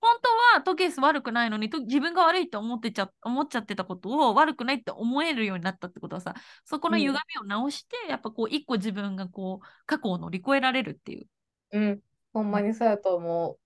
[0.00, 11.26] 本当はトケース悪くないのにと自分が悪いって思ってちゃ思っちゃってたことを悪くないって思えるようになったってことはさそこの歪みを直して、やっぱこう一個自分がこう過去を乗り越えられるっていう。
[11.72, 12.00] うん、
[12.32, 13.58] ほんまにそうやと思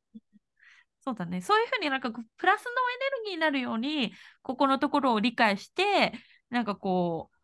[1.00, 1.40] そうだね。
[1.40, 2.74] そういうふうになんかプラスのエ
[3.24, 6.12] ネルギーになるようにここのところを理解して
[6.50, 7.36] なんかこう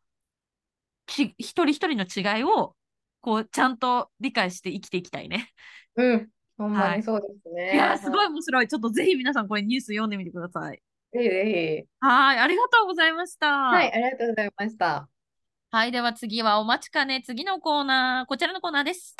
[1.07, 2.77] ち一人一人の違いを
[3.25, 5.49] こうちゃんと理解して生きていきたいね。
[5.97, 6.03] う。
[6.03, 7.75] うん、ほんまにそうですね。
[7.75, 8.69] いやーすごはい面白い。
[8.69, 10.77] ちょっとぜひ皆さんこれニュース読んでみてください。
[11.15, 11.19] い。
[11.19, 11.45] ぜひぜ
[11.81, 12.07] ひ。
[12.07, 13.47] はい、ありがとうございました。
[13.49, 15.09] はい、ありがとうございました。
[15.71, 19.17] はい、では次はお待ちかね、次のコーナー、こちらのコーナーです。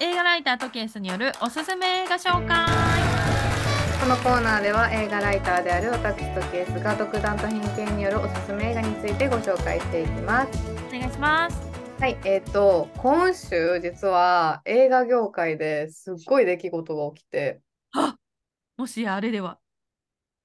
[0.00, 3.12] 映画ライターとケースによるおすすめ映画紹介。
[4.00, 10.58] このコーナーでは映画ライターである私とケースが独断と偏見によるおすすめ映画についてご紹介していきます。
[10.88, 11.71] お願いします。
[12.02, 17.60] はい、えっ、と、今週実は映画業界ですっごい出来事が起きて、
[17.92, 18.16] あ
[18.76, 19.60] もしやあれでは。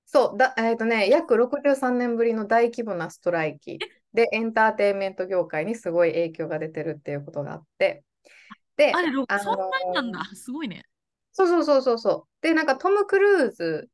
[0.05, 3.79] そう、だ、えっ、とね、約63年ぶりの大規模なストライキ
[4.13, 8.03] で、エンターテインメント業界にすごい影響が出てるっていうことがあって、
[8.75, 10.25] で、あれ、ろあそんなになんのだ。
[10.35, 10.83] すごいね。
[11.31, 12.45] そうそうそうそうそう。
[12.45, 13.89] で、なんかトム・クルーズ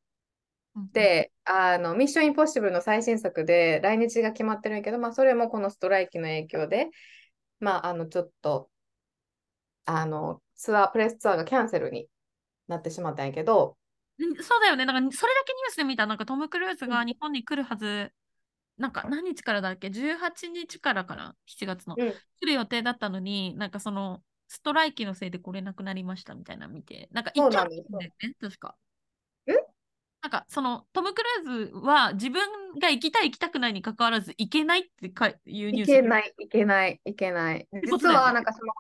[0.75, 6.89] うんで、あの、ミッション・インポッシブルの最新作で来日が決まってるんやけど、まあ、それもこのストライキの影響で、
[7.63, 8.69] まあ、あの、ちょっと、
[9.85, 12.07] あの、ツアー、プレスツアーがキャンセルに
[12.67, 13.77] なってしまったんやけど、
[14.19, 14.85] うんそうだよね。
[14.85, 16.05] なんかそれだけニュースで見た。
[16.05, 18.11] なんかトム・クルーズうんが日本に来るはず。
[18.77, 21.95] なんか何日からだっけ ?18 日からかな ?7 月の。
[21.97, 28.75] うん、来る予定だったのに、なんかそのストライキのせいで来れなくなりましたみたいなの見て、なんか行っちゃうんだよね、確か。
[30.25, 32.41] えなんかそのトム・クルーズは自分
[32.79, 35.33] が行きたい行きたくないに関わらず行けないってかい
[35.65, 35.89] うニュース。
[35.89, 37.67] いけない、いけない、いけない。
[37.85, 38.73] 実は、なんかその、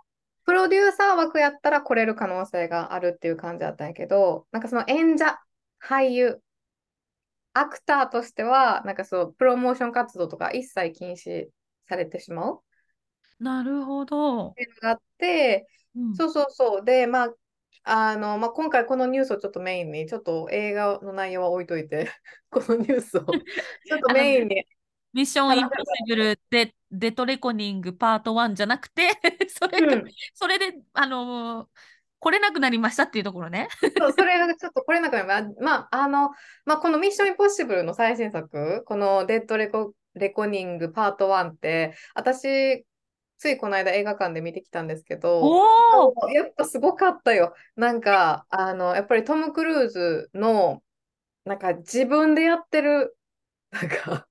[0.45, 5.39] プロデューサー枠やったら来れる可能性があるっていう感じだったんやけど、なんかその演者、
[5.81, 6.41] 俳優、
[7.53, 11.47] アクターとしては、なんかそう、プロモーション活動とか一切禁止
[11.87, 12.61] されてしまう
[13.39, 14.53] なるほどっ。
[14.55, 16.85] ていうのがあって、うんそうそうそう。
[16.85, 17.33] で、まあ、
[17.83, 22.09] あの、まあ、今回このニュースをちょっとメインに、ちょっと映画の内容は置いといて、
[22.49, 23.21] このニュースを
[23.85, 24.67] ちょっとメインに、
[25.13, 29.09] ミッション・インポッシブルでデトレコニングパート1じゃなくて、
[29.49, 30.03] それが、うん、
[30.33, 31.67] それで、あのー
[32.23, 33.67] 来れなくなりましたっていうところね。
[33.97, 36.29] そう、それがちょっと来れなくなりままあ、あの、
[36.63, 42.85] まあ、このミッションインポッシブルの最新作、このデッドレコ、レコニングパート1って、私、
[43.37, 45.63] ついこの間映画館で見てきたんですけど、
[46.33, 47.53] やっぱすごかったよ。
[47.75, 50.81] なんか、あの、やっぱりトム・クルーズの、
[51.45, 53.17] なんか自分でやってる
[53.73, 54.27] なんか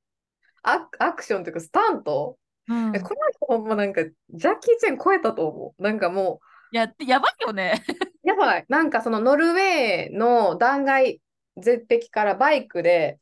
[0.63, 2.39] アアクションというかスタント、
[2.69, 5.83] うんえこの人ほんまなんかジャッキー・チェン超えたと思う。
[5.83, 6.41] なんかも
[6.71, 7.83] いや、やばいよね。
[8.25, 8.65] う、やばい。
[8.69, 11.21] なんかそのノルウェーの断崖
[11.57, 13.19] 絶壁からバイクで、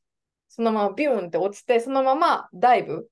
[0.48, 3.08] そのままビューンって落ちて、そのままダイブ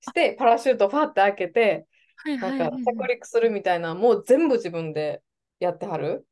[0.00, 1.86] して、パラシュートファって開けて、
[2.24, 5.22] はいなんか着陸するみたいな、もう全部自分で
[5.58, 6.26] やってはる？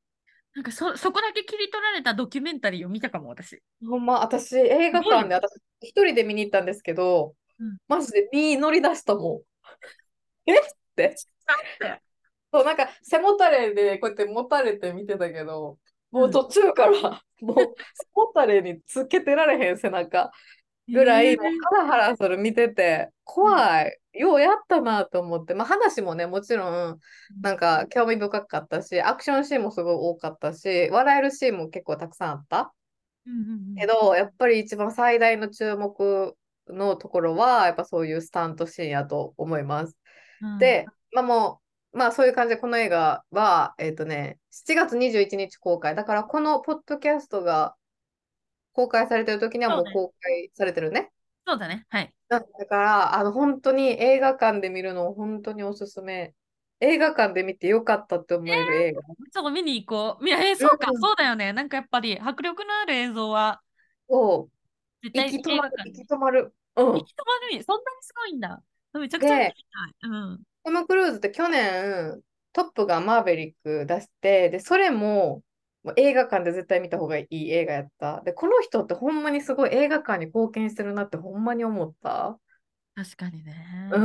[0.54, 3.62] なんかそ、そこだけ切り取られたドキュメンタリーを見たかも、私。
[3.86, 9.40] ほんま、私、映画館で、す私、一人で見に行ったんですけど、うんマジで身乗り出したもん。
[10.50, 10.58] え？
[10.58, 10.62] っ
[10.94, 11.16] て。
[12.52, 15.78] そう、なんか背もたれでこうやって持たれて見てたけど、
[16.10, 17.62] もう途中から、もう背
[18.14, 20.30] もたれにつけてられへん背中
[20.88, 21.44] ぐらい、ハ
[21.76, 23.98] ラハラする見てて、怖い。
[24.18, 26.98] ようやったなと思って、まあ話もね、もちろん、
[27.40, 32.74] なんか興味深かったし、アクションシーンもすごい多かったし、笑えるシーンも結構たくさんあった。
[33.26, 36.36] うんうんうんけど、やっぱり一番最大の注目
[36.68, 39.96] のところは、やっぱそういうスタントシーンやと思います。
[40.42, 41.60] うんで、まあも
[41.92, 45.94] う、まあそういう感じで、この映画は、えっとね、7月21日公開。
[45.94, 47.74] だから、このポッドキャストが
[48.72, 51.10] 公開されてる時にはもう公開されてるね。
[51.46, 51.86] そうだね。
[51.88, 52.14] はい。
[52.28, 56.34] だから、あの、本当に映画館で見るのを本当におすすめ。
[56.80, 59.02] 映画館で見てよかったって思える映画。
[59.02, 60.26] ちょっと見に行こう。
[60.26, 61.52] いや、えーそうか、うんそうだよね。
[61.52, 63.62] なんかやっぱり迫力のある映像は
[64.08, 66.00] そう、絶対息止まる、映画館で。
[66.02, 66.54] 息止まる。
[66.76, 66.96] うん。
[66.98, 68.62] 息止まるに、そんなにすごいんだ。
[68.94, 69.54] めちゃくちゃ見たい。
[70.02, 70.42] うん。
[70.64, 72.20] トム・クルーズって去年、
[72.52, 75.42] トップがマーベリック出して、で、それも、
[75.82, 78.20] もう映画館で絶対見た方がいい映画やった。
[78.22, 82.38] で、この人ってほんまにすごい映画館に貢献してるなってほんまに思った。
[82.94, 83.90] 確かにね。
[83.92, 83.98] う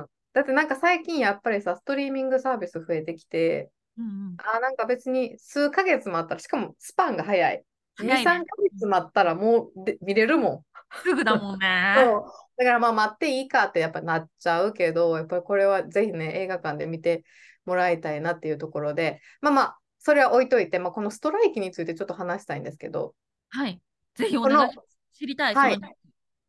[0.00, 0.06] ん。
[0.32, 4.36] だってなんか最近やっぱりさ、ストリーミングサービス増えてきて、うんうん。
[4.38, 7.64] あーなんか別に数ヶ月待ったら、しかもスパンが早い。
[8.00, 10.66] 2、早いね3ヶ月待ったらもうで見れるもん。
[11.04, 11.66] すぐだもんね。
[11.96, 12.24] そう
[12.58, 17.24] だからまあ待っていいかってやっぱなっちゃうけど、やっぱりこれはぜひね、映画館で見て
[17.64, 19.77] もらいたいなっていうところで、まあまあ、
[20.08, 23.14] それは置いといて、まあ、このストライキについてちょっと話したいんですけど、
[23.50, 23.78] はい。
[24.14, 24.72] ぜひおこの願い。
[25.12, 25.54] 知りたい。
[25.54, 25.78] はい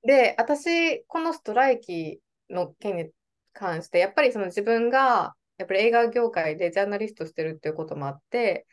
[0.01, 3.09] で、私、このストライキの件に
[3.51, 8.65] 関して、やっぱりその自分が、やっぱり映画業界でジャーナリストしてるっていうこともあって、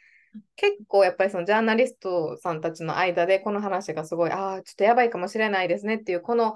[0.55, 6.55] 結構やっぱりそのジャーナリストさんたちの間でこの話がすごい、ああ、ちょっとやばいかもしれないですねっていう、この、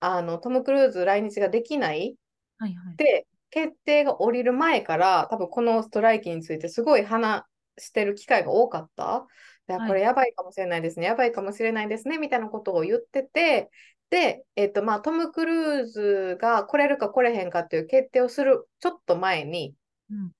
[0.00, 2.16] あの、トム・クルーズ来日ができない
[2.58, 2.96] はいはい。
[2.96, 7.44] で、決定が下りる前から、多分このストライキについてすごい話
[7.80, 9.26] してる機会が多かった？
[9.68, 9.88] いやはい。
[9.88, 13.70] これやばいかもしれないですね、やばいかもしれないですね、みたいなことを言ってて、
[14.10, 19.74] で、えっと、まあ、トム・クルーズが来れるか来れへんかっていう決定をするちょっと前に、
[20.10, 20.32] うん。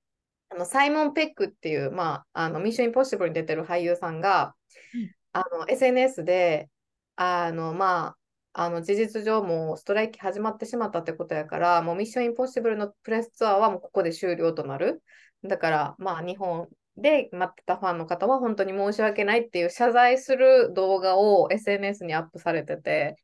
[0.48, 4.56] あのサイモン・ペックっていう、まあ、あのミッション・インポッシブルに出てる俳優さんが、
[4.94, 5.10] うん。
[5.32, 6.68] あの SNS で、
[7.14, 8.16] あの、ま
[8.52, 15.04] あ、あの事実上もうストライキ始まってしまったってことやから、もうミッション・インポッシブルのプレスツアーはもうここで終了となる。
[15.44, 16.68] だから、まあ、日本
[17.00, 23.16] で待ってたファンの方は本当に申し訳ないっていう謝罪する動画を SNS にアップされてて、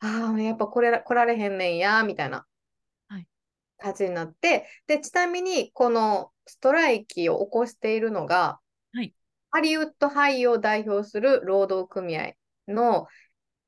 [0.00, 2.46] ああ、やっぱこれ来られへんねんや、みたいな
[3.08, 3.26] はい。
[3.78, 8.60] 感じになって、で、ちなみに、このストライキを起こしているのが、
[8.92, 9.14] はい。
[9.50, 12.34] ハリウッド俳優を代表する労働組合
[12.68, 13.06] の、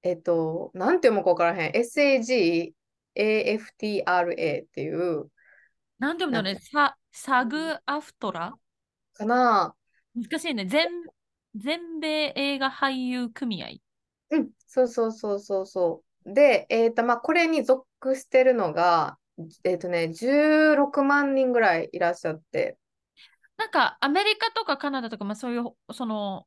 [0.03, 2.74] えっと、なんて読むか分からへん、SAG-AFTRA
[4.64, 5.30] っていう、
[5.99, 6.61] なんて読むんだろうね。
[6.61, 8.55] ササグアフトラ？
[9.17, 9.75] かな、
[10.14, 10.67] 難しいね。
[10.67, 10.89] 全
[11.55, 13.69] 全米映画俳優組合。
[14.31, 16.33] うん、そうそうそうそうそう。
[16.33, 17.87] で、えっと、まあ、これに属
[18.17, 19.19] してるのが、
[19.64, 22.77] えっとね、16万人ぐらいいらっしゃって、
[23.57, 26.47] なんかアメリカとかカナダとか、まあ、そういうその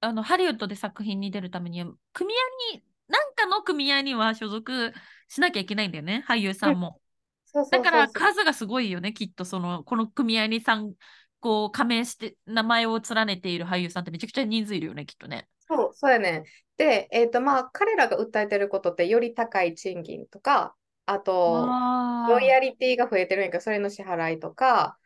[0.00, 2.34] あのハリウッドで作品に出るためには組
[2.72, 4.92] 合になんかの組合には所属
[5.28, 7.00] しなきゃいけないんだよね俳優さんも。
[7.46, 10.94] そうそうだから数がすごいよねきっとそのこの組合に参
[11.42, 15.48] こう加盟して名前を連ねている俳優さんってめちゃくちゃ人数いるよねきっとね。
[15.68, 16.44] そう、そうやね。
[16.76, 20.76] で、えっと、まあ、彼らが訴えてることって、より高い賃金とか、
[21.06, 21.78] あと、
[22.26, 24.98] あロイヤリティが増えてるんやけど、それの支払いとか、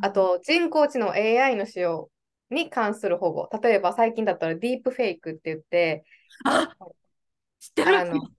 [0.00, 2.10] あと、人工知能 AI の使用
[2.50, 3.48] に関する保護。
[3.62, 6.04] 例えば、最近だったらディープフェイクって言って、
[6.80, 6.86] あ
[7.60, 8.30] 知ってるあの、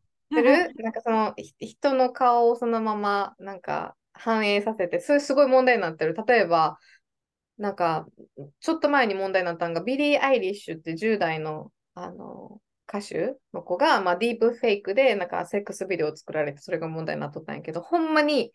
[0.78, 6.16] なんかそのひ人の顔をそのままなんか反映させて、それすごい問題になってる。
[6.28, 6.78] 例えば、
[7.58, 8.08] なんか
[8.60, 18.52] ちょっと前に問題になったのが、ビリー・アイリッシュって10代のあの歌手の子が、まあ、ディープフェイクでなんかセックスビデオを作られて、それが問題になっとったんやけど、ほんまに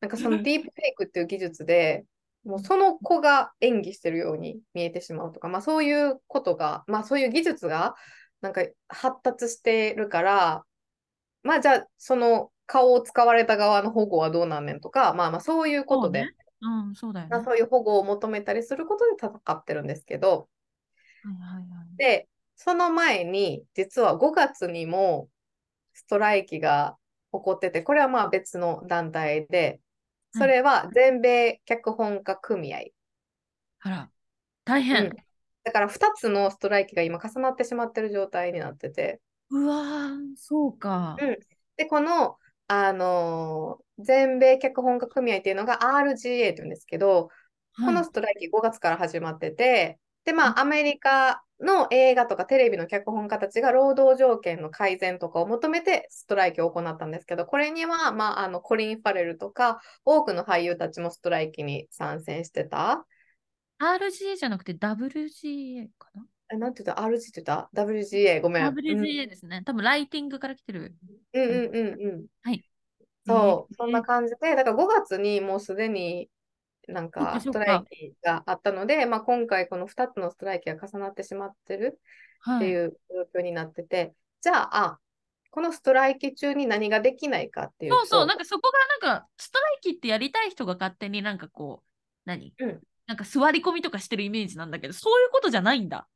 [0.00, 2.04] なんかそのディープフェイクっていう技術で、
[2.44, 7.94] もうその子が演技してるように見えてしまうとか、まあそういうことが、まあそういう技術が
[8.40, 10.64] なんか発達してるから、
[11.42, 16.30] まあじゃあ、その顔を使われた側の保護はどうなんねんとか、まあまあそういうことで、ね。
[16.60, 17.30] うん、そうだよね。
[17.30, 20.48] まあ、そういう保護を求めたりすることで戦ってるんですけど、
[21.22, 21.96] はいはいはい。
[21.96, 25.28] で、その前に、実は5月にも
[25.94, 26.96] ストライキが
[27.32, 29.80] 起こってて、これはまあ別の団体で、
[30.32, 32.78] それは全米脚本家組合。
[33.80, 34.10] あら、
[34.64, 35.16] 大うん変。
[35.64, 41.16] だから2つのストライキが今重なってしまってる状態になってて、うわー、そうか。
[41.20, 41.38] うん
[41.76, 42.38] で、この、
[42.68, 47.30] あのー全米脚本家組合っていうのが RGA って言うんですけど、
[47.80, 48.02] こはい。
[48.02, 50.54] のストライキ5月から始まってて、で、まうん。
[50.56, 63.06] あ、アメリカの映画とかテレビの脚本家たちが労働条件の改善とかを求めてストライキを行ったんですけど、これには、まあ、あのコリン・ファレルとか、多くの俳優たちもストライキに参戦してた。
[63.78, 66.26] RGA じゃなくて WGA かな？
[66.50, 68.66] えなんて言った ?RG って言った ?WGA、ごめん。
[68.66, 69.62] うん ?WGA ですね。
[69.64, 70.96] 多分ライティングから来てる。
[71.32, 72.26] うんうんうんうん。
[72.42, 72.64] はい。
[73.26, 76.30] そう、えーそんな感じで、だから5月にもうすでに
[76.88, 82.00] なんかストライキがあったので、まあ、今回この2つのストライキが重なってしまってるっ
[82.40, 82.60] はい。
[82.60, 82.98] ていう
[83.34, 85.00] 状況になってて、じゃあ、あ、
[85.50, 91.88] このストライキ中に何ができないかっていうそうそう、と、なんかそこがなんか、ストライキってやりたい人が勝手になんかこう、
[92.24, 92.54] 何？
[92.58, 96.06] うんなんか座り込みとかしてるイメージなんだけど、そういうことじゃないんだ。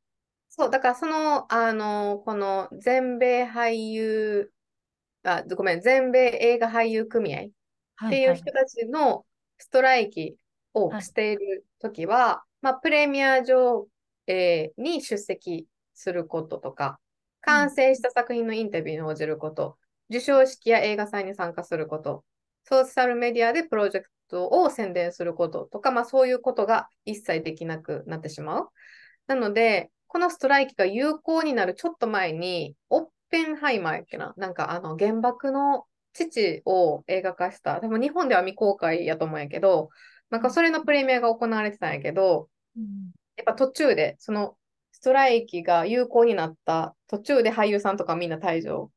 [0.55, 4.51] そう、だからその、あの、この全米俳優、
[5.23, 9.25] あ、ごめん、全米映画俳優組合っていう人たちの
[9.57, 10.37] ストライキ
[10.73, 13.87] をはいしているときは、まあ、プレミア上
[14.27, 16.99] 映に出席することとか、
[17.41, 19.79] 完成した作品のインタビューに応じること、
[20.11, 22.23] 授賞式や映画祭に参加すること、
[22.65, 28.69] ソーシャルメディアでプロジェクトを宣伝することとか、まあ、そういうことが一切できなくなってしまう。
[29.25, 39.89] なので、このストライキが有効になるちょっと前に、オッペンハイマーやっけな、なんかあの原爆の父を映画化した、多分日本では未公開やと思うんやけど、
[40.29, 42.47] なんかそれのプレミアが行われてたんやけど、
[42.77, 44.55] うんやっぱ途中で、その
[44.91, 48.91] ストライキが有効になった途中で俳優さんとかみんな退場。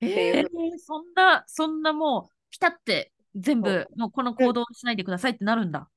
[0.00, 5.90] えっていうー、そんな、そんなもう、ピタって全部、もうこの行動をしないでくださいってなるんだ。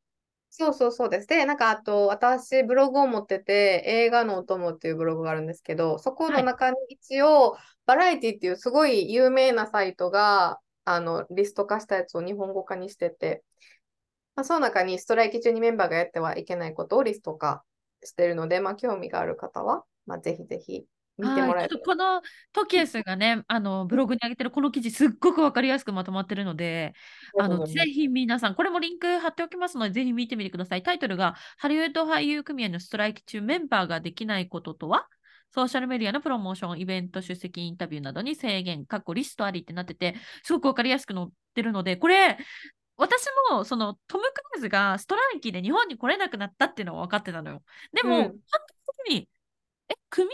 [0.50, 1.28] そうそうそうです。
[1.28, 13.44] で、なんかあと、私、ブログを持ってて、映画のお供っていうブログがあるんですけど、そこの中に一応、バラエティっていうすごい有名なサイトが、あの、リスト化したやつを日本語化にしてて、
[14.36, 17.64] まあ、その中にストライキ中にメンバーがやってはいけないことをリスト化
[18.04, 20.86] してるので、まあ、興味がある方は、まあ、ぜひぜひ
[21.18, 22.22] 見てもらはい、えるちょっとこの
[22.54, 26.94] トキエスがね、あのブログに上げてるこの記事、すっごくわかりやすくまとまってるので、
[27.40, 30.84] あのぜひ皆さん、これもリンク貼っておきますので、ぜひ見てみてください。
[30.84, 35.08] タイトルが、ハリウッド俳優組合のストライキ中、メンバーができないこととは？
[35.50, 42.38] ソーシャルメディアのプロモーション、イベント出席、インタビューなどに制限、過去リストありってなってて、すごくわかりやすく載ってるので、これ、
[42.98, 47.64] 私もそのトム・クルーズがストライキで日本に来れなくなったっていうのは分かってたのよ。
[47.94, 48.24] でも、うん。
[48.24, 48.34] 本
[49.08, 49.30] 当に、
[49.90, 50.30] え、組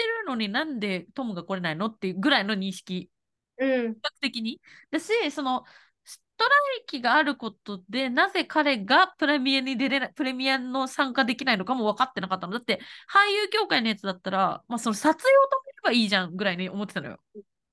[0.00, 3.10] ってるのになんでトムが来れないのっていうぐらいの認識、
[3.58, 4.60] うん、比較的に。
[4.90, 5.64] だし、その、
[6.04, 12.54] ストライキがあることで、なぜ彼がプレミアに出れない、プレミアの参加できないのかも分かってなかったの。
[12.54, 12.80] だって、
[13.12, 17.20] 俳優協会のやつだったら、まあ、その撮影を止めればいいじゃんぐらいに思ってたのよ。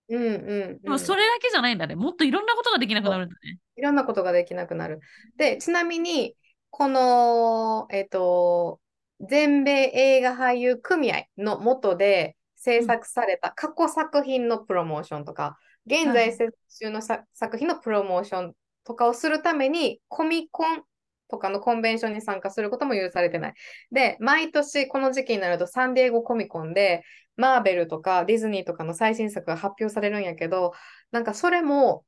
[0.09, 0.81] うん、うん。
[0.81, 1.95] でも、それだけじゃないんだね。
[1.95, 3.57] もっといろんなことができなくなるんだね。
[3.77, 4.99] いろんなことができなくなる。
[5.37, 6.35] で、ちなみに、
[6.69, 8.79] この、えっと、
[9.21, 18.53] 全米映画俳優組合の下で制作された過去作品のプロモーションとか、現はい在制作中のさ作品のプロモーション
[18.83, 20.81] とかをするために、コミコン
[21.29, 23.53] とかのコンベンションに参加することも許されてない。
[23.91, 27.03] で、毎年この時期になるとサンディエゴコミコンで、
[27.35, 30.73] マーベルとかディズニーとかの最新作が発表されるんやけど、
[31.11, 32.03] なんかそれも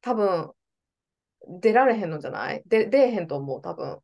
[0.00, 0.50] 多分
[1.60, 2.62] 出られへんのじゃない？
[2.66, 3.98] で出えへんと思う、多分。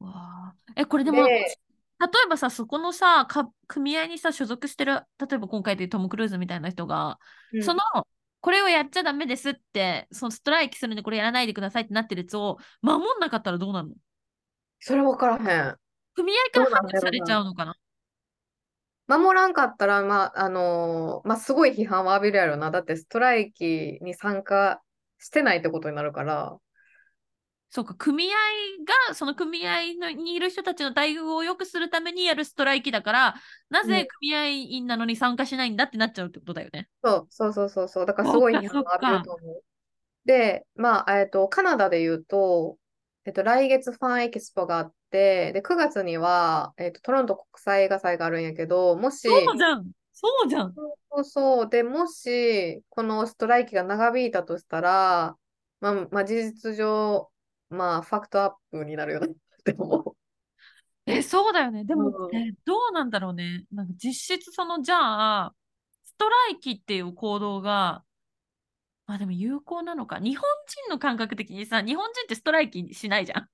[0.00, 7.18] わあえ、これでも、で例えばさ、そこのさ、か組合にさ、所属してる、例えば今回でトム・クルーズみたいな人が、
[7.52, 7.80] うんその、
[8.40, 13.94] これをやっちゃダメですって、そのストライキするんでこれやらないでくださいってなってるやつを守んなかったらどうなるの？
[14.78, 15.76] それ分からへん。
[16.14, 17.74] 組合からどうされちゃうのかな？
[19.08, 22.70] 守らんかったら、まあ、あのーまあ、すごい批判は浴びるやろな。
[22.70, 24.82] だってストライキに参加
[25.18, 26.58] してないってことになるから。
[27.70, 28.30] そうか、組合
[29.08, 33.34] が、その組合のにいる人たちの待遇を良くするためにやるストライキだから、
[33.70, 36.88] なうんぜ組合員なのに参加しないんだってなっちゃうってことだよね。
[37.02, 38.06] そうそうそうそうそう。
[38.06, 39.62] だからすごい批判そっかを浴びると思う。
[40.24, 42.78] で、まあ、えっと、カナダで言うと、
[43.24, 49.90] えっと、来月ファンエキスポがあって、で、9月には、えっと、トロント国際映画祭があるんやけど、もし、そうじゃん。
[50.12, 50.74] そうじゃん。
[50.74, 51.68] そうそう。
[51.68, 55.36] で、もし、このストライキが長引いたとしたら、
[55.80, 57.30] まあ、まあ、事実上、
[57.76, 60.16] まあ、ファクトアップになるよねって思う。
[61.06, 61.84] え、そうだよね。
[61.84, 63.64] でも、うんえどうなんだろうね。
[63.72, 65.54] なんか実質その、じゃあ、
[66.04, 68.02] ストライキっていう行動が、
[69.06, 70.18] まあでも有効なのか。
[70.18, 73.48] 日本人の感覚的にさ、日本人ってストライキしないじゃん。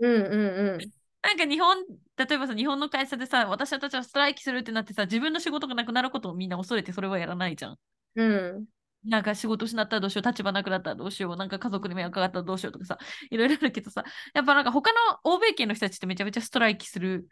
[0.00, 0.78] うんうんうん。
[1.22, 1.78] なんか日本、
[2.16, 7.78] 例えばさ、日本の会社でさ、私たちはストライキするってなってさ、自分の仕事がなくなることをみんな恐れてそれはやらないじゃん。
[8.16, 8.66] うん。
[9.04, 12.98] なんか仕事失ったらどうしよう、立場なくなったらどうしよう、なんか家族に迷惑かかったらどうしようとかさ、
[13.30, 17.28] いろいろあるけどさ、やっぱなんか他の欧米系の人たちってめちゃめちゃストライキする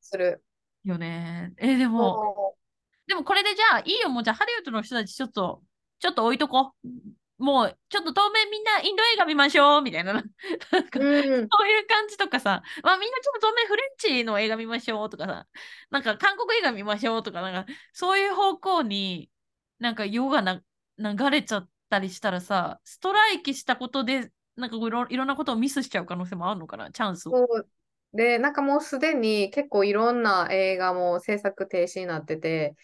[0.00, 0.42] する。
[0.84, 1.52] よね。
[1.56, 2.56] え、でも、そ
[3.06, 5.62] でもこれでじゃあ、いいよ、もうじゃあハリウッドの人たちちょっと、
[5.98, 6.88] ちょっと置いとこう。
[7.36, 10.12] もう、ちょっと当面みんなインド映画見ましょう、みたいな。
[10.12, 10.30] なんか
[11.00, 11.02] う。
[11.02, 11.06] う
[11.42, 11.48] ん。
[11.50, 15.46] そういう感じとかさ、まあみんなちょっと当面フレンチの映画見ましょうとかさ、
[15.90, 19.30] なんか韓国映画見ましょうとか、なんかそういう方向に
[19.78, 20.62] なんか世がな
[20.98, 27.46] 流れちゃったりしたらさ、ストライキしたことで、なんかいろいろんなことをミスしちゃう可能性もあるのかな、チャンスを。
[28.12, 32.76] で、なんかもうすでに結構いろんな映画も制作停止になってて、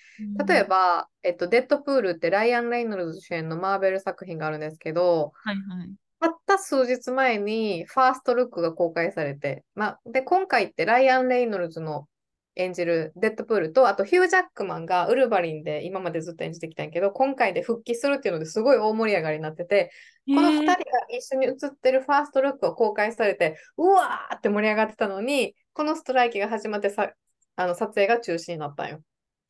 [0.44, 5.94] 例えば、ば、えっと、デッドプールってライアン・レイノルズ主演のマーベル作品があるんですけど、はいはい。
[6.18, 12.08] たった数日前にファーストルックが公開されて、まあ、で、今回ってライアン・レイノルズの
[12.56, 19.92] 演じるデッドプールと、あとヒュー・ジャックマンがウルヴァリンで今までずっと演じてきたんやけど、今回で復帰するっていうのですごい大盛り上がりになってて、
[20.26, 20.76] この2人が
[21.10, 27.12] 一緒に写ってるファーストルックを公開されて、うわーって盛り上がってたのに、このストライキが始まってさ、
[27.56, 29.00] あの撮影が中止になったんよ。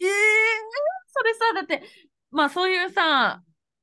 [0.01, 0.07] えー、
[1.09, 1.83] それさ、だって、
[2.31, 3.43] まあそういうさ、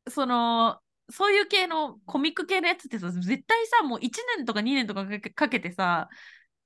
[0.09, 6.09] その、そういう系のコミック系のやつってさ、絶対さ、もう1年とか2年とかかけてさ、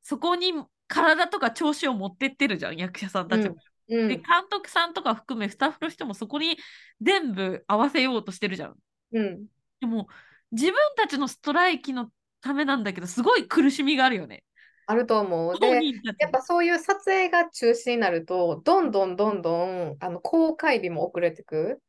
[0.01, 0.53] そこに
[0.91, 3.55] 体とか調子を持ってってるじゃん、役者さんたちも。
[3.87, 6.57] で、うん監督さんとか含め、スタッフの人もそこに
[7.01, 8.75] 全部合わせようとしてるじゃん。
[9.13, 9.45] うん。
[9.79, 10.07] でも、
[10.51, 12.09] 自分たちのストライキの
[12.41, 14.43] ためなんだけど、すごい苦しみがあるよね。
[14.85, 15.53] あると思う。
[15.53, 15.85] 当で、
[16.19, 21.81] やっぱそういう撮影が中止になると、どんどんどんどんあの公開日も遅れてく。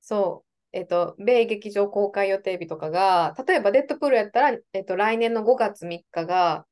[0.00, 0.48] そう。
[0.72, 6.66] えっと、米劇場公開予定日とかが、例えばデッドプールやったら、えっと、来年の5月3日が、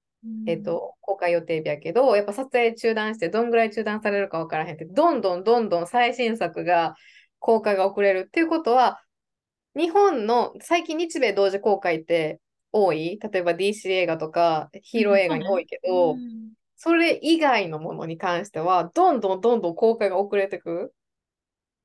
[0.47, 6.95] えっと、公開予定日やけど、やっぱ撮影中断して、どんぐらい中断されるか分からへんって、どんどんどんどん最新作が
[7.39, 9.01] 公開が遅れるっていうことは、
[9.77, 12.41] 日本の最近日米同時公開って
[12.73, 13.19] 多い？
[13.19, 16.53] 例えば DC 映画とかヒーロー映画に多いけど、うん。
[16.77, 20.93] それ以外のものに関しては、どんどんどんどん公開が遅れてく？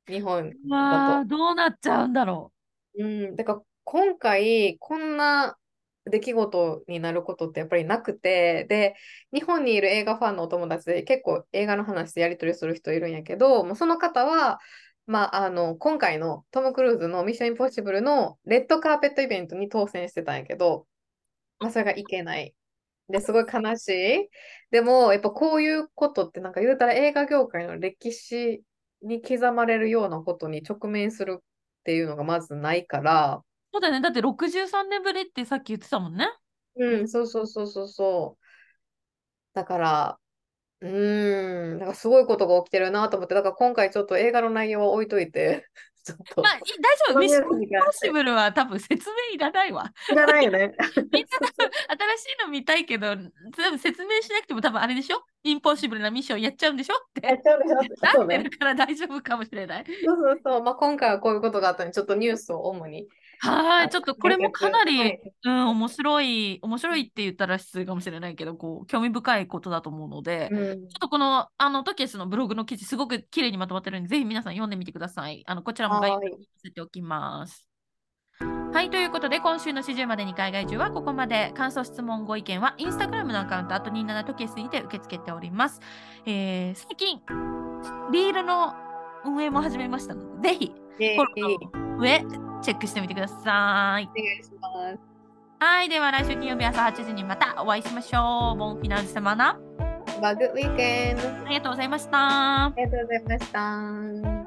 [0.08, 1.38] 日本まあ、だと。
[1.38, 2.52] どうなっちゃうんだろ
[2.98, 5.58] うん、だから今回、こんな
[6.06, 8.96] 出来事になることってやっぱりなくて、で、
[9.34, 14.60] 日本にいる映画ファンのお友達で結構映画の話でやり取りする人いるんやけど、もうその方は、
[15.06, 20.88] まあ、あの、今回のトム・クルーズのミッション・インポッシブルのレッドカーペットイベントに当選してたんやけど、
[21.60, 22.56] まあ、それがいけない。
[23.10, 24.30] で、すごい悲しい。
[24.72, 28.64] でも、やっぱこういうことって、なんか言うたら映画業界の歴史
[29.02, 31.44] に刻まれるようなことに直面するっ
[31.84, 33.44] ていうのがまずないから、
[33.74, 34.02] そうだよね。
[34.02, 36.28] だって63年ぶりってさっき言ってたもんね。
[36.76, 38.46] うん、そうそうそうそうそう。
[39.54, 40.20] だから、
[40.82, 45.68] うーん、なんかすごいことが起きてるなと思って、だから今回ちょっと映画の内容は置いといて、
[46.04, 46.42] ちょっと。
[46.42, 47.20] まあ、い大丈夫。
[47.20, 49.94] ミッションインポッシブルは多分説明いらないわ。
[50.12, 50.74] いらないよね。
[51.12, 51.72] みんな多分
[52.18, 53.20] 新しいの見たいけど、多
[53.70, 55.24] 分説明しなくても多分あれでしょ？
[55.44, 58.38] インポッシブルなミッションやっちゃうんでしょっやってちゃうでしょなそうね。
[58.42, 59.86] ってるから大丈夫かもしれない。
[59.86, 60.64] そうそうそう。
[60.64, 63.08] まあ、今回はこういうことがあったので、ちょっとニュースを主に。
[63.44, 75.44] はい、ちょっとこれもかなり、はいうん、面白い、面白いって言ったら失礼かもしれないけど、こう、興味深いことだと思うので、うんちょっとこの、あの、トキエスのブログの記事、すごく綺麗にまとまってるんで、ぜひ皆さん読んでみてください。
[75.48, 77.68] あの、こちらも概要欄に載せておきます。
[78.74, 81.52] はい、ということで、今週の始終までに海外中はここまで。
[81.56, 85.80] 感想、質問、ご意見は、インスタグラムのアカウント、あと27トキエスにて受け付けております。
[86.26, 87.22] えー、最近、
[88.12, 88.91] リールの
[89.26, 92.20] 運営も始めましたので、ぜひ、フォローの上、
[92.62, 94.10] チェックしてみてください。
[94.10, 95.00] お願いします。
[95.60, 98.58] はい、では来週金曜日朝8時にまたお会いしましょう。
[98.58, 99.60] ボンフィナンシェ様な。
[100.22, 101.28] バグウィーケンド。
[101.46, 102.66] ありがとうございました。
[102.66, 104.41] ありがとうございました。